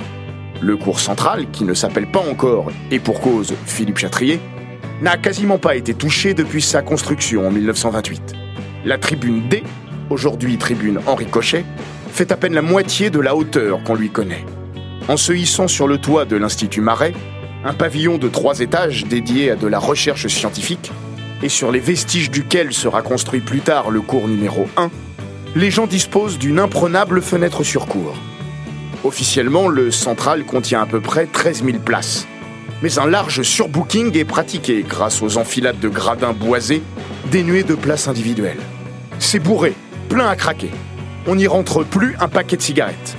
Le 0.60 0.76
cours 0.76 0.98
central, 0.98 1.48
qui 1.52 1.62
ne 1.62 1.72
s'appelle 1.72 2.10
pas 2.10 2.18
encore, 2.28 2.72
et 2.90 2.98
pour 2.98 3.20
cause 3.20 3.54
Philippe 3.66 3.98
Chatrier, 3.98 4.40
n'a 5.00 5.16
quasiment 5.16 5.58
pas 5.58 5.76
été 5.76 5.94
touché 5.94 6.34
depuis 6.34 6.60
sa 6.60 6.82
construction 6.82 7.46
en 7.46 7.52
1928. 7.52 8.34
La 8.84 8.98
tribune 8.98 9.48
D, 9.48 9.62
aujourd'hui 10.10 10.58
tribune 10.58 10.98
Henri 11.06 11.26
Cochet, 11.26 11.64
fait 12.10 12.32
à 12.32 12.36
peine 12.36 12.54
la 12.54 12.62
moitié 12.62 13.10
de 13.10 13.20
la 13.20 13.36
hauteur 13.36 13.84
qu'on 13.84 13.94
lui 13.94 14.10
connaît. 14.10 14.44
En 15.06 15.16
se 15.16 15.32
hissant 15.32 15.68
sur 15.68 15.86
le 15.86 15.98
toit 15.98 16.24
de 16.24 16.34
l'Institut 16.34 16.80
Marais, 16.80 17.14
un 17.64 17.74
pavillon 17.74 18.18
de 18.18 18.26
trois 18.26 18.58
étages 18.58 19.04
dédié 19.04 19.52
à 19.52 19.54
de 19.54 19.68
la 19.68 19.78
recherche 19.78 20.26
scientifique, 20.26 20.90
et 21.42 21.48
sur 21.48 21.72
les 21.72 21.80
vestiges 21.80 22.30
duquel 22.30 22.72
sera 22.72 23.02
construit 23.02 23.40
plus 23.40 23.60
tard 23.60 23.90
le 23.90 24.00
cours 24.00 24.28
numéro 24.28 24.68
1, 24.76 24.90
les 25.56 25.70
gens 25.70 25.86
disposent 25.86 26.38
d'une 26.38 26.58
imprenable 26.58 27.22
fenêtre 27.22 27.64
sur 27.64 27.86
cours. 27.86 28.16
Officiellement, 29.02 29.68
le 29.68 29.90
central 29.90 30.44
contient 30.44 30.82
à 30.82 30.86
peu 30.86 31.00
près 31.00 31.26
13 31.26 31.64
000 31.64 31.78
places. 31.78 32.26
Mais 32.82 32.98
un 32.98 33.06
large 33.06 33.42
surbooking 33.42 34.16
est 34.16 34.24
pratiqué 34.24 34.84
grâce 34.86 35.22
aux 35.22 35.38
enfilades 35.38 35.80
de 35.80 35.88
gradins 35.88 36.32
boisés, 36.32 36.82
dénués 37.30 37.62
de 37.62 37.74
places 37.74 38.08
individuelles. 38.08 38.60
C'est 39.18 39.38
bourré, 39.38 39.74
plein 40.08 40.28
à 40.28 40.36
craquer. 40.36 40.70
On 41.26 41.34
n'y 41.34 41.46
rentre 41.46 41.84
plus 41.84 42.16
un 42.20 42.28
paquet 42.28 42.56
de 42.56 42.62
cigarettes. 42.62 43.16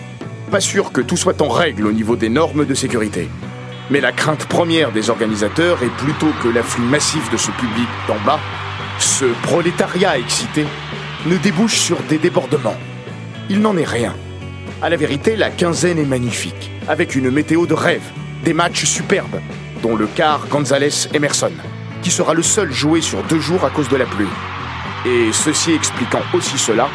Pas 0.49 0.59
sûr 0.59 0.91
que 0.91 1.01
tout 1.01 1.17
soit 1.17 1.41
en 1.41 1.49
règle 1.49 1.85
au 1.87 1.91
niveau 1.91 2.15
des 2.15 2.29
normes 2.29 2.65
de 2.65 2.73
sécurité. 2.73 3.29
Mais 3.89 3.99
la 3.99 4.11
crainte 4.11 4.45
première 4.45 4.91
des 4.91 5.09
organisateurs 5.09 5.83
est 5.83 5.95
plutôt 5.97 6.31
que 6.41 6.47
l'afflux 6.47 6.83
massif 6.83 7.29
de 7.31 7.37
ce 7.37 7.51
public 7.51 7.87
d'en 8.07 8.19
bas, 8.25 8.39
ce 8.99 9.25
prolétariat 9.43 10.17
excité, 10.17 10.65
ne 11.25 11.37
débouche 11.37 11.77
sur 11.77 11.97
des 12.03 12.17
débordements. 12.17 12.77
Il 13.49 13.59
n'en 13.59 13.75
est 13.77 13.85
rien. 13.85 14.15
À 14.81 14.89
la 14.89 14.95
vérité, 14.95 15.35
la 15.35 15.49
quinzaine 15.49 15.99
est 15.99 16.05
magnifique, 16.05 16.71
avec 16.87 17.15
une 17.15 17.29
météo 17.29 17.65
de 17.65 17.73
rêve, 17.73 18.03
des 18.43 18.53
matchs 18.53 18.85
superbes, 18.85 19.39
dont 19.83 19.95
le 19.95 20.07
quart 20.07 20.47
Gonzalez-Emerson, 20.49 21.51
qui 22.01 22.11
sera 22.11 22.33
le 22.33 22.41
seul 22.41 22.71
joué 22.71 23.01
sur 23.01 23.21
deux 23.23 23.39
jours 23.39 23.65
à 23.65 23.69
cause 23.69 23.89
de 23.89 23.97
la 23.97 24.05
pluie. 24.05 24.27
Et 25.05 25.31
ceci 25.31 25.73
expliquant 25.73 26.21
aussi 26.33 26.57
cela, 26.57 26.87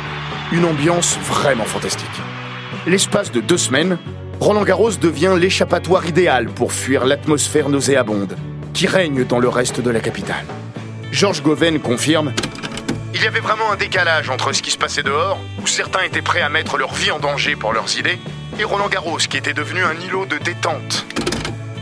une 0.52 0.64
ambiance 0.64 1.18
vraiment 1.22 1.64
fantastique. 1.64 2.06
L'espace 2.86 3.32
de 3.32 3.40
deux 3.40 3.58
semaines, 3.58 3.98
Roland 4.40 4.64
Garros 4.64 4.92
devient 5.00 5.34
l'échappatoire 5.38 6.06
idéal 6.06 6.46
pour 6.46 6.72
fuir 6.72 7.06
l'atmosphère 7.06 7.68
nauséabonde 7.68 8.36
qui 8.74 8.86
règne 8.86 9.24
dans 9.24 9.38
le 9.38 9.48
reste 9.48 9.80
de 9.80 9.90
la 9.90 10.00
capitale. 10.00 10.44
Georges 11.10 11.42
Goven 11.42 11.80
confirme 11.80 12.34
Il 13.14 13.22
y 13.22 13.26
avait 13.26 13.40
vraiment 13.40 13.72
un 13.72 13.76
décalage 13.76 14.28
entre 14.28 14.52
ce 14.52 14.60
qui 14.60 14.70
se 14.70 14.76
passait 14.76 15.02
dehors, 15.02 15.38
où 15.62 15.66
certains 15.66 16.02
étaient 16.02 16.20
prêts 16.20 16.42
à 16.42 16.50
mettre 16.50 16.76
leur 16.76 16.92
vie 16.92 17.10
en 17.10 17.18
danger 17.18 17.56
pour 17.56 17.72
leurs 17.72 17.98
idées, 17.98 18.18
et 18.58 18.64
Roland 18.64 18.88
Garros 18.88 19.16
qui 19.16 19.38
était 19.38 19.54
devenu 19.54 19.82
un 19.82 19.94
îlot 20.06 20.26
de 20.26 20.36
détente. 20.36 21.06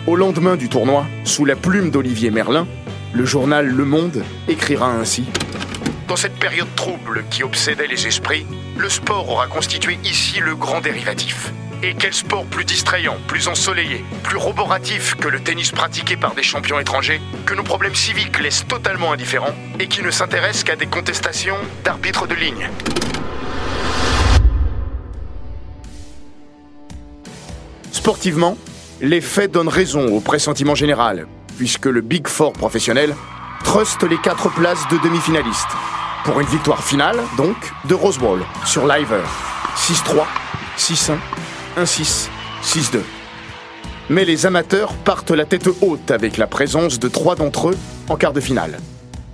Au 0.07 0.15
lendemain 0.15 0.55
du 0.55 0.69
tournoi, 0.69 1.07
sous 1.25 1.45
la 1.45 1.57
plume 1.57 1.91
d'Olivier 1.91 2.31
Merlin, 2.31 2.69
le 3.13 3.25
journal 3.25 3.67
Le 3.67 3.85
Monde 3.85 4.23
écrira 4.47 4.93
ainsi 4.93 5.25
Dans 6.07 6.17
cette 6.17 6.39
période 6.39 6.73
trouble 6.77 7.25
qui 7.31 7.43
obsédait 7.43 7.89
les 7.89 8.07
esprits, 8.07 8.47
le 8.77 8.89
sport 8.89 9.29
aura 9.29 9.49
constitué 9.49 9.99
ici 10.05 10.39
le 10.39 10.55
grand 10.55 10.81
dérivatif. 10.81 11.53
Et 11.87 11.93
quel 11.93 12.15
sport 12.15 12.47
plus 12.47 12.65
distrayant, 12.65 13.19
plus 13.27 13.47
ensoleillé, 13.47 14.07
plus 14.23 14.39
roboratif 14.39 15.17
que 15.17 15.29
le 15.29 15.39
tennis 15.39 15.71
pratiqué 15.71 16.17
par 16.17 16.35
des 16.35 16.43
champions 16.43 16.81
étrangers, 16.81 17.21
que 17.45 17.53
nos 17.53 17.63
problèmes 17.63 17.95
civiques 17.95 18.41
laissent 18.41 18.67
totalement 18.67 19.13
indifférents 19.13 19.55
et 19.79 19.87
qui 19.87 20.01
ne 20.01 20.11
s'intéressent 20.11 20.65
qu'à 20.65 20.77
des 20.77 20.87
contestations 20.87 21.59
d'arbitres 21.85 22.27
de 22.27 22.35
ligne. 22.37 22.71
Sportivement, 27.93 28.57
les 29.03 29.21
faits 29.21 29.53
donnent 29.53 29.69
raison 29.69 30.07
au 30.07 30.21
pressentiment 30.21 30.75
général, 30.75 31.27
puisque 31.59 31.85
le 31.85 32.01
Big 32.01 32.29
Four 32.29 32.55
professionnel 32.55 33.15
truste 33.63 34.05
les 34.05 34.17
quatre 34.17 34.49
places 34.55 34.89
de 34.89 34.97
demi-finalistes. 35.05 35.77
Pour 36.25 36.41
une 36.41 36.47
victoire 36.47 36.83
finale, 36.83 37.19
donc, 37.37 37.57
de 37.85 37.95
Rose 37.95 38.19
sur 38.65 38.87
Liver. 38.87 39.21
6-3, 39.77 40.25
6-1, 40.79 41.19
1-6, 41.77 42.29
6-2. 42.63 43.01
Mais 44.09 44.25
les 44.25 44.47
amateurs 44.47 44.93
partent 44.93 45.33
la 45.33 45.45
tête 45.45 45.69
haute 45.81 46.11
avec 46.11 46.37
la 46.37 46.47
présence 46.47 47.01
de 47.01 47.09
trois 47.09 47.35
d'entre 47.35 47.71
eux 47.71 47.79
en 48.09 48.17
quart 48.17 48.33
de 48.33 48.41
finale. 48.41 48.79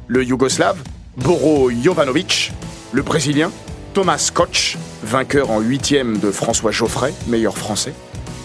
Le 0.06 0.24
Yougoslave, 0.24 0.78
Boro 1.16 1.70
Jovanovic, 1.70 2.52
le 2.92 3.02
Brésilien, 3.02 3.50
Thomas 3.92 4.30
Koch, 4.32 4.78
vainqueur 5.02 5.50
en 5.50 5.60
huitième 5.60 6.18
de 6.18 6.30
François 6.30 6.70
Geoffrey, 6.70 7.12
meilleur 7.26 7.58
français, 7.58 7.92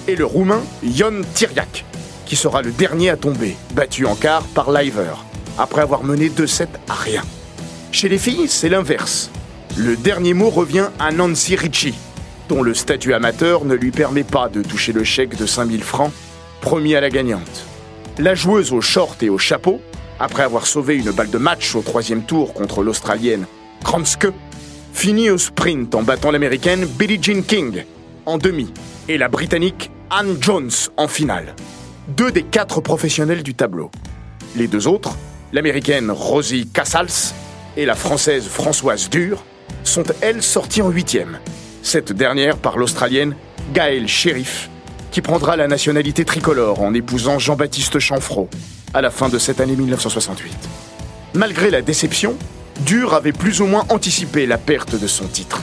et 0.07 0.15
le 0.15 0.25
Roumain 0.25 0.61
Ion 0.83 1.21
Tiriac, 1.33 1.85
qui 2.25 2.35
sera 2.35 2.61
le 2.61 2.71
dernier 2.71 3.11
à 3.11 3.17
tomber, 3.17 3.55
battu 3.73 4.05
en 4.05 4.15
quart 4.15 4.43
par 4.43 4.71
Liver, 4.71 5.13
après 5.57 5.81
avoir 5.81 6.03
mené 6.03 6.29
2-7 6.29 6.67
à 6.89 6.93
rien. 6.93 7.21
Chez 7.91 8.09
les 8.09 8.17
filles, 8.17 8.49
c'est 8.49 8.69
l'inverse. 8.69 9.29
Le 9.77 9.95
dernier 9.95 10.33
mot 10.33 10.49
revient 10.49 10.89
à 10.99 11.11
Nancy 11.11 11.55
Ritchie, 11.55 11.95
dont 12.49 12.63
le 12.63 12.73
statut 12.73 13.13
amateur 13.13 13.65
ne 13.65 13.75
lui 13.75 13.91
permet 13.91 14.23
pas 14.23 14.49
de 14.49 14.61
toucher 14.61 14.93
le 14.93 15.03
chèque 15.03 15.35
de 15.37 15.45
5000 15.45 15.83
francs 15.83 16.11
promis 16.61 16.95
à 16.95 17.01
la 17.01 17.09
gagnante. 17.09 17.65
La 18.17 18.35
joueuse 18.35 18.71
au 18.71 18.81
short 18.81 19.21
et 19.23 19.29
au 19.29 19.37
chapeau, 19.37 19.81
après 20.19 20.43
avoir 20.43 20.67
sauvé 20.67 20.95
une 20.95 21.11
balle 21.11 21.29
de 21.29 21.37
match 21.37 21.75
au 21.75 21.81
troisième 21.81 22.23
tour 22.23 22.53
contre 22.53 22.83
l'Australienne 22.83 23.45
Kranske, 23.83 24.27
finit 24.93 25.29
au 25.29 25.37
sprint 25.37 25.93
en 25.93 26.03
battant 26.03 26.31
l'Américaine 26.31 26.85
Billie 26.85 27.19
Jean 27.21 27.41
King 27.41 27.83
en 28.25 28.37
demi 28.37 28.71
et 29.07 29.17
la 29.17 29.27
Britannique 29.27 29.91
Anne 30.09 30.37
Jones 30.39 30.71
en 30.97 31.07
finale. 31.07 31.55
Deux 32.07 32.31
des 32.31 32.43
quatre 32.43 32.81
professionnels 32.81 33.43
du 33.43 33.53
tableau. 33.53 33.91
Les 34.55 34.67
deux 34.67 34.87
autres, 34.87 35.17
l'Américaine 35.51 36.11
Rosie 36.11 36.69
Casals 36.73 37.33
et 37.75 37.85
la 37.85 37.95
Française 37.95 38.47
Françoise 38.47 39.09
Dur, 39.09 39.43
sont 39.83 40.05
elles 40.21 40.41
sorties 40.41 40.81
en 40.81 40.89
huitième 40.89 41.39
cette 41.85 42.11
dernière 42.11 42.57
par 42.57 42.77
l'Australienne 42.77 43.35
Gaëlle 43.73 44.07
Sheriff, 44.07 44.69
qui 45.11 45.21
prendra 45.21 45.55
la 45.55 45.67
nationalité 45.67 46.25
tricolore 46.25 46.81
en 46.81 46.93
épousant 46.93 47.39
Jean-Baptiste 47.39 47.99
Chanfraud 47.99 48.49
à 48.93 49.01
la 49.01 49.11
fin 49.11 49.29
de 49.29 49.37
cette 49.37 49.59
année 49.59 49.75
1968. 49.75 50.51
Malgré 51.35 51.69
la 51.69 51.81
déception, 51.81 52.35
Dur 52.81 53.13
avait 53.13 53.31
plus 53.31 53.61
ou 53.61 53.67
moins 53.67 53.85
anticipé 53.89 54.45
la 54.45 54.57
perte 54.57 54.99
de 54.99 55.07
son 55.07 55.27
titre. 55.27 55.61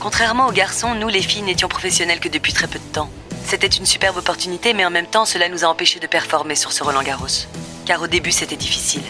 Contrairement 0.00 0.46
aux 0.48 0.52
garçons, 0.52 0.94
nous 0.94 1.08
les 1.08 1.20
filles 1.20 1.42
n'étions 1.42 1.68
professionnelles 1.68 2.20
que 2.20 2.28
depuis 2.28 2.52
très 2.52 2.66
peu 2.66 2.78
de 2.78 2.92
temps. 2.92 3.10
C'était 3.44 3.66
une 3.66 3.84
superbe 3.84 4.16
opportunité, 4.16 4.72
mais 4.72 4.86
en 4.86 4.90
même 4.90 5.06
temps, 5.06 5.26
cela 5.26 5.48
nous 5.48 5.64
a 5.64 5.68
empêchés 5.68 6.00
de 6.00 6.06
performer 6.06 6.54
sur 6.54 6.72
ce 6.72 6.82
Roland 6.82 7.02
Garros. 7.02 7.46
Car 7.84 8.00
au 8.00 8.06
début, 8.06 8.32
c'était 8.32 8.56
difficile. 8.56 9.02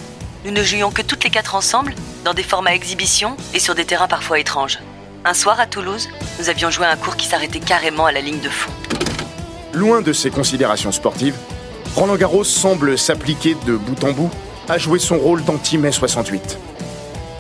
Nous 0.45 0.51
ne 0.51 0.63
jouions 0.63 0.91
que 0.91 1.03
toutes 1.03 1.23
les 1.23 1.31
quatre 1.31 1.55
ensemble, 1.55 1.95
dans 2.25 2.35
des 2.35 2.43
formats 2.43 2.75
exhibition 2.75 3.37
et 3.53 3.61
sur 3.61 3.75
des 3.75 3.85
terrains 3.85 4.09
parfois 4.09 4.41
étranges. 4.41 4.81
Un 5.27 5.33
soir 5.33 5.59
à 5.59 5.65
Toulouse, 5.65 6.11
nous 6.39 6.51
avions 6.51 6.69
joué 6.69 6.85
un 6.85 6.97
cours 6.97 7.17
qui 7.17 7.27
s'arrêtait 7.27 7.59
carrément 7.59 8.05
à 8.05 8.13
la 8.13 8.21
ligne 8.21 8.41
de 8.41 8.51
fond. 8.51 8.71
Loin 9.73 10.03
de 10.03 10.13
ses 10.13 10.29
considérations 10.31 10.93
sportives, 10.93 11.37
Roland 11.97 12.17
Garros 12.17 12.45
semble 12.45 12.99
s'appliquer 12.99 13.57
de 13.67 13.75
bout 13.75 14.05
en 14.05 14.13
bout 14.13 14.31
à 14.69 14.77
jouer 14.77 14.99
son 14.99 15.17
rôle 15.17 15.43
d'anti-mai 15.43 15.93
68. 15.93 16.59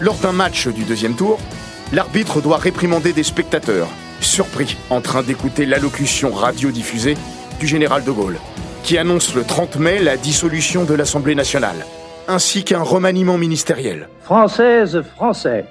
Lors 0.00 0.14
d'un 0.14 0.32
match 0.32 0.66
du 0.68 0.84
deuxième 0.84 1.14
tour, 1.14 1.38
l'arbitre 1.92 2.40
doit 2.40 2.56
réprimander 2.56 3.12
des 3.12 3.22
spectateurs, 3.22 3.88
surpris 4.20 4.78
en 4.88 5.02
train 5.02 5.22
d'écouter 5.22 5.66
l'allocution 5.66 6.32
radiodiffusée 6.32 7.18
du 7.60 7.66
général 7.66 8.02
de 8.02 8.10
Gaulle, 8.10 8.38
qui 8.82 8.96
annonce 8.96 9.34
le 9.34 9.44
30 9.44 9.76
mai 9.76 9.98
la 9.98 10.16
dissolution 10.16 10.84
de 10.84 10.94
l'Assemblée 10.94 11.34
nationale, 11.34 11.84
ainsi 12.28 12.64
qu'un 12.64 12.82
remaniement 12.82 13.36
ministériel. 13.36 14.08
Française, 14.22 15.02
Français, 15.16 15.66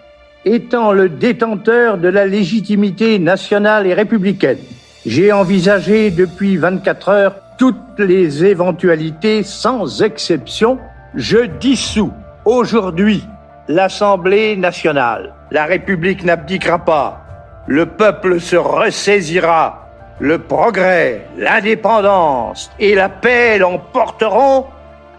étant 0.45 0.91
le 0.91 1.09
détenteur 1.09 1.97
de 1.97 2.07
la 2.07 2.25
légitimité 2.25 3.19
nationale 3.19 3.87
et 3.87 3.93
républicaine, 3.93 4.59
j'ai 5.05 5.31
envisagé 5.31 6.11
depuis 6.11 6.57
24 6.57 7.09
heures 7.09 7.35
toutes 7.57 7.99
les 7.99 8.45
éventualités 8.45 9.43
sans 9.43 10.01
exception. 10.01 10.79
Je 11.15 11.45
dissous 11.59 12.11
aujourd'hui 12.45 13.23
l'Assemblée 13.67 14.55
nationale. 14.55 15.33
La 15.51 15.65
République 15.65 16.23
n'abdiquera 16.23 16.79
pas. 16.79 17.21
Le 17.67 17.85
peuple 17.85 18.39
se 18.39 18.55
ressaisira. 18.55 19.87
Le 20.19 20.39
progrès, 20.39 21.27
l'indépendance 21.37 22.71
et 22.79 22.95
la 22.95 23.09
paix 23.09 23.57
l'emporteront 23.57 24.65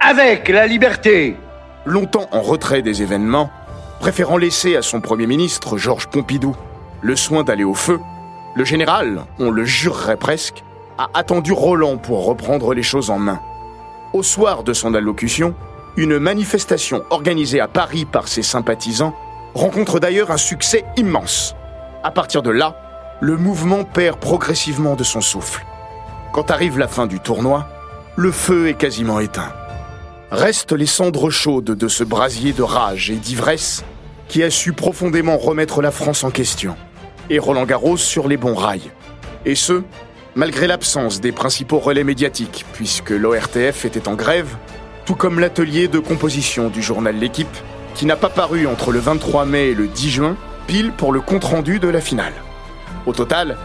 avec 0.00 0.48
la 0.48 0.66
liberté. 0.66 1.36
Longtemps 1.84 2.28
en 2.32 2.40
retrait 2.40 2.82
des 2.82 3.02
événements, 3.02 3.50
préférant 4.04 4.36
laisser 4.36 4.76
à 4.76 4.82
son 4.82 5.00
Premier 5.00 5.26
ministre, 5.26 5.78
Georges 5.78 6.08
Pompidou, 6.08 6.54
le 7.00 7.16
soin 7.16 7.42
d'aller 7.42 7.64
au 7.64 7.72
feu, 7.72 7.98
le 8.54 8.62
général, 8.62 9.24
on 9.38 9.50
le 9.50 9.64
jurerait 9.64 10.18
presque, 10.18 10.62
a 10.98 11.08
attendu 11.14 11.52
Roland 11.52 11.96
pour 11.96 12.26
reprendre 12.26 12.74
les 12.74 12.82
choses 12.82 13.08
en 13.08 13.18
main. 13.18 13.40
Au 14.12 14.22
soir 14.22 14.62
de 14.62 14.74
son 14.74 14.92
allocution, 14.92 15.54
une 15.96 16.18
manifestation 16.18 17.02
organisée 17.08 17.60
à 17.60 17.66
Paris 17.66 18.04
par 18.04 18.28
ses 18.28 18.42
sympathisants 18.42 19.16
rencontre 19.54 20.00
d'ailleurs 20.00 20.30
un 20.30 20.36
succès 20.36 20.84
immense. 20.98 21.56
À 22.02 22.10
partir 22.10 22.42
de 22.42 22.50
là, 22.50 22.76
le 23.22 23.38
mouvement 23.38 23.84
perd 23.84 24.18
progressivement 24.18 24.96
de 24.96 25.04
son 25.04 25.22
souffle. 25.22 25.64
Quand 26.34 26.50
arrive 26.50 26.78
la 26.78 26.88
fin 26.88 27.06
du 27.06 27.20
tournoi, 27.20 27.66
le 28.16 28.30
feu 28.30 28.68
est 28.68 28.74
quasiment 28.74 29.18
éteint. 29.18 29.54
Restent 30.30 30.72
les 30.72 30.84
cendres 30.84 31.30
chaudes 31.30 31.64
de 31.64 31.88
ce 31.88 32.04
brasier 32.04 32.52
de 32.52 32.62
rage 32.62 33.10
et 33.10 33.16
d'ivresse 33.16 33.82
qui 34.28 34.42
a 34.42 34.50
su 34.50 34.72
profondément 34.72 35.36
remettre 35.36 35.82
la 35.82 35.90
France 35.90 36.24
en 36.24 36.30
question, 36.30 36.76
et 37.30 37.38
Roland 37.38 37.64
Garros 37.64 37.96
sur 37.96 38.28
les 38.28 38.36
bons 38.36 38.54
rails. 38.54 38.90
Et 39.46 39.54
ce, 39.54 39.82
malgré 40.34 40.66
l'absence 40.66 41.20
des 41.20 41.32
principaux 41.32 41.78
relais 41.78 42.04
médiatiques, 42.04 42.64
puisque 42.72 43.10
l'ORTF 43.10 43.84
était 43.84 44.08
en 44.08 44.14
grève, 44.14 44.56
tout 45.04 45.14
comme 45.14 45.38
l'atelier 45.38 45.88
de 45.88 45.98
composition 45.98 46.68
du 46.68 46.82
journal 46.82 47.16
L'équipe, 47.16 47.56
qui 47.94 48.06
n'a 48.06 48.16
pas 48.16 48.30
paru 48.30 48.66
entre 48.66 48.90
le 48.90 48.98
23 48.98 49.44
mai 49.44 49.68
et 49.68 49.74
le 49.74 49.86
10 49.86 50.10
juin, 50.10 50.36
pile 50.66 50.92
pour 50.92 51.12
le 51.12 51.20
compte-rendu 51.20 51.78
de 51.78 51.88
la 51.88 52.00
finale. 52.00 52.32
Au 53.06 53.12
total, 53.12 53.56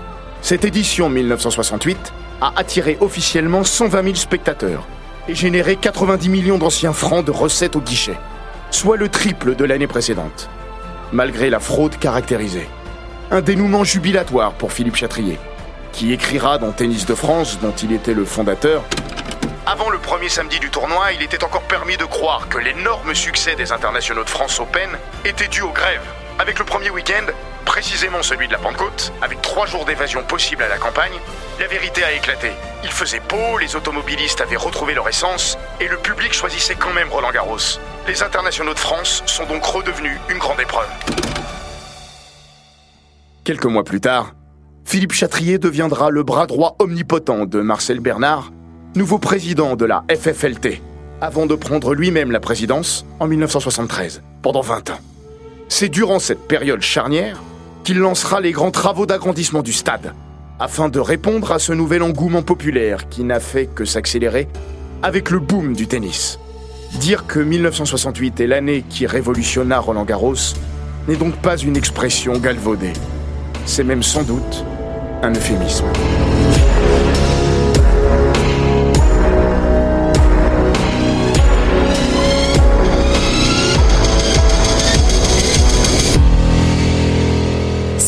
cette 0.41 0.65
édition 0.65 1.09
1968 1.09 2.13
a 2.41 2.53
attiré 2.55 2.97
officiellement 3.01 3.63
120 3.63 4.03
000 4.03 4.15
spectateurs 4.15 4.85
et 5.27 5.35
généré 5.35 5.75
90 5.75 6.29
millions 6.29 6.57
d'anciens 6.57 6.93
francs 6.93 7.25
de 7.25 7.31
recettes 7.31 7.75
au 7.75 7.81
guichet, 7.81 8.17
soit 8.71 8.97
le 8.97 9.10
triple 9.10 9.55
de 9.55 9.65
l'année 9.65 9.88
précédente, 9.88 10.49
malgré 11.12 11.49
la 11.49 11.60
fraude 11.60 11.97
caractérisée. 11.97 12.67
Un 13.32 13.41
dénouement 13.41 13.84
jubilatoire 13.84 14.53
pour 14.53 14.71
Philippe 14.71 14.95
Chatrier, 14.95 15.39
qui 15.91 16.13
écrira 16.13 16.58
dans 16.58 16.71
Tennis 16.71 17.05
de 17.05 17.15
France, 17.15 17.60
dont 17.60 17.73
il 17.84 17.91
était 17.93 18.13
le 18.13 18.25
fondateur, 18.25 18.84
avant 19.65 19.91
le 19.91 19.99
premier 19.99 20.29
samedi 20.29 20.60
du 20.60 20.71
tournoi, 20.71 21.12
il 21.13 21.21
était 21.21 21.43
encore 21.43 21.62
permis 21.62 21.95
de 21.95 22.03
croire 22.03 22.49
que 22.49 22.58
l'énorme 22.58 23.13
succès 23.13 23.55
des 23.55 23.71
internationaux 23.71 24.23
de 24.23 24.29
France 24.29 24.60
Open 24.60 24.89
était 25.25 25.47
dû 25.47 25.62
aux 25.62 25.69
grèves. 25.69 26.01
Avec 26.39 26.58
le 26.58 26.65
premier 26.65 26.89
week-end, 26.89 27.25
précisément 27.69 28.23
celui 28.23 28.47
de 28.47 28.53
la 28.53 28.58
Pentecôte, 28.58 29.13
avec 29.21 29.43
trois 29.43 29.67
jours 29.67 29.86
d'évasion 29.86 30.23
possible 30.23 30.63
à 30.63 30.67
la 30.67 30.79
campagne, 30.79 31.13
la 31.60 31.67
vérité 31.67 32.03
a 32.03 32.12
éclaté. 32.12 32.49
Il 32.84 32.89
faisait 32.89 33.21
beau, 33.29 33.60
les 33.60 33.75
automobilistes 33.75 34.41
avaient 34.41 34.55
retrouvé 34.55 34.95
leur 34.95 35.08
essence, 35.08 35.55
et 35.79 35.88
le 35.88 35.97
public 35.97 36.34
choisissait 36.34 36.73
quand 36.73 36.91
même 36.93 37.10
Roland 37.10 37.29
Garros. 37.32 37.77
Les 38.08 38.23
internationaux 38.23 38.73
de 38.73 38.79
France 38.79 39.21
sont 39.27 39.45
donc 39.45 39.63
redevenus 39.63 40.17
une 40.32 40.39
grande 40.39 40.60
épreuve. 40.60 40.89
Quelques 43.43 43.65
mois 43.65 43.84
plus 43.84 44.01
tard, 44.01 44.34
Philippe 44.84 45.13
Chatrier 45.13 45.60
deviendra 45.60 46.10
le 46.10 46.23
bras 46.23 46.47
droit 46.47 46.75
omnipotent 46.79 47.45
de 47.45 47.62
Marcel 47.62 47.99
Bernard, 47.99 48.51
nouveau 48.95 49.19
président 49.19 49.75
de 49.75 49.86
la 49.86 50.05
FFLT, 50.10 50.82
avant 51.21 51.45
de 51.45 51.53
prendre 51.53 51.93
lui-même 51.93 52.32
la 52.32 52.39
présidence 52.39 53.05
en 53.19 53.27
1973, 53.27 54.23
pendant 54.41 54.62
20 54.62 54.89
ans. 54.89 54.99
C'est 55.67 55.89
durant 55.89 56.17
cette 56.17 56.47
période 56.47 56.82
charnière 56.82 57.39
qu'il 57.89 57.97
lancera 57.97 58.39
les 58.39 58.52
grands 58.52 58.69
travaux 58.69 59.08
d'agrandissement 59.08 59.63
du 59.63 59.73
stade, 59.73 60.13
afin 60.60 60.89
de 60.89 60.99
répondre 60.99 61.52
à 61.52 61.58
ce 61.58 61.73
nouvel 61.73 62.04
engouement 62.04 62.43
populaire 62.43 63.10
qui 63.10 63.23
n'a 63.23 63.39
fait 63.39 63.65
que 63.65 63.84
s'accélérer 63.84 64.47
avec 65.02 65.32
le 65.32 65.39
boom 65.39 65.73
du 65.73 65.88
tennis. 65.88 66.38
Dire 66.99 67.25
que 67.25 67.39
1968 67.39 68.41
est 68.41 68.45
l'année 68.45 68.86
qui 68.88 69.08
révolutionna 69.08 69.80
Roland 69.80 70.06
Garros 70.06 70.36
n'est 71.08 71.15
donc 71.15 71.36
pas 71.38 71.58
une 71.58 71.75
expression 71.75 72.38
galvaudée. 72.38 72.93
C'est 73.65 73.84
même 73.84 74.04
sans 74.04 74.21
doute 74.21 74.63
un 75.23 75.32
euphémisme. 75.32 75.88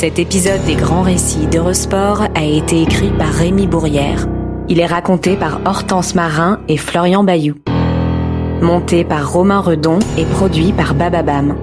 Cet 0.02 0.18
épisode 0.18 0.66
des 0.66 0.74
grands 0.74 1.04
récits 1.04 1.46
d'Eurosport 1.46 2.24
a 2.34 2.44
été 2.44 2.82
écrit 2.82 3.12
par 3.12 3.32
Rémi 3.32 3.68
Bourrière. 3.68 4.28
Il 4.68 4.80
est 4.80 4.88
raconté 4.88 5.36
par 5.36 5.62
Hortense 5.64 6.16
Marin 6.16 6.60
et 6.68 6.78
Florian 6.78 7.24
Bayou. 7.24 7.54
Monté 8.64 9.04
par 9.04 9.32
Romain 9.32 9.60
Redon 9.60 10.00
et 10.18 10.26
produit 10.26 10.74
par 10.74 10.96
Bababam. 10.96 11.56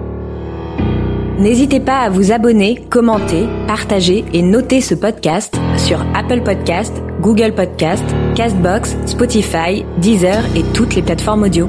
N'hésitez 1.40 1.80
pas 1.80 1.98
à 1.98 2.10
vous 2.10 2.30
abonner, 2.30 2.76
commenter, 2.88 3.48
partager 3.66 4.24
et 4.32 4.42
noter 4.42 4.82
ce 4.82 4.94
podcast 4.94 5.58
sur 5.76 6.06
Apple 6.14 6.42
Podcast, 6.42 6.94
Google 7.20 7.52
Podcast, 7.52 8.04
Castbox, 8.36 8.96
Spotify, 9.06 9.84
Deezer 9.96 10.44
et 10.54 10.62
toutes 10.74 10.94
les 10.94 11.02
plateformes 11.02 11.42
audio. 11.42 11.68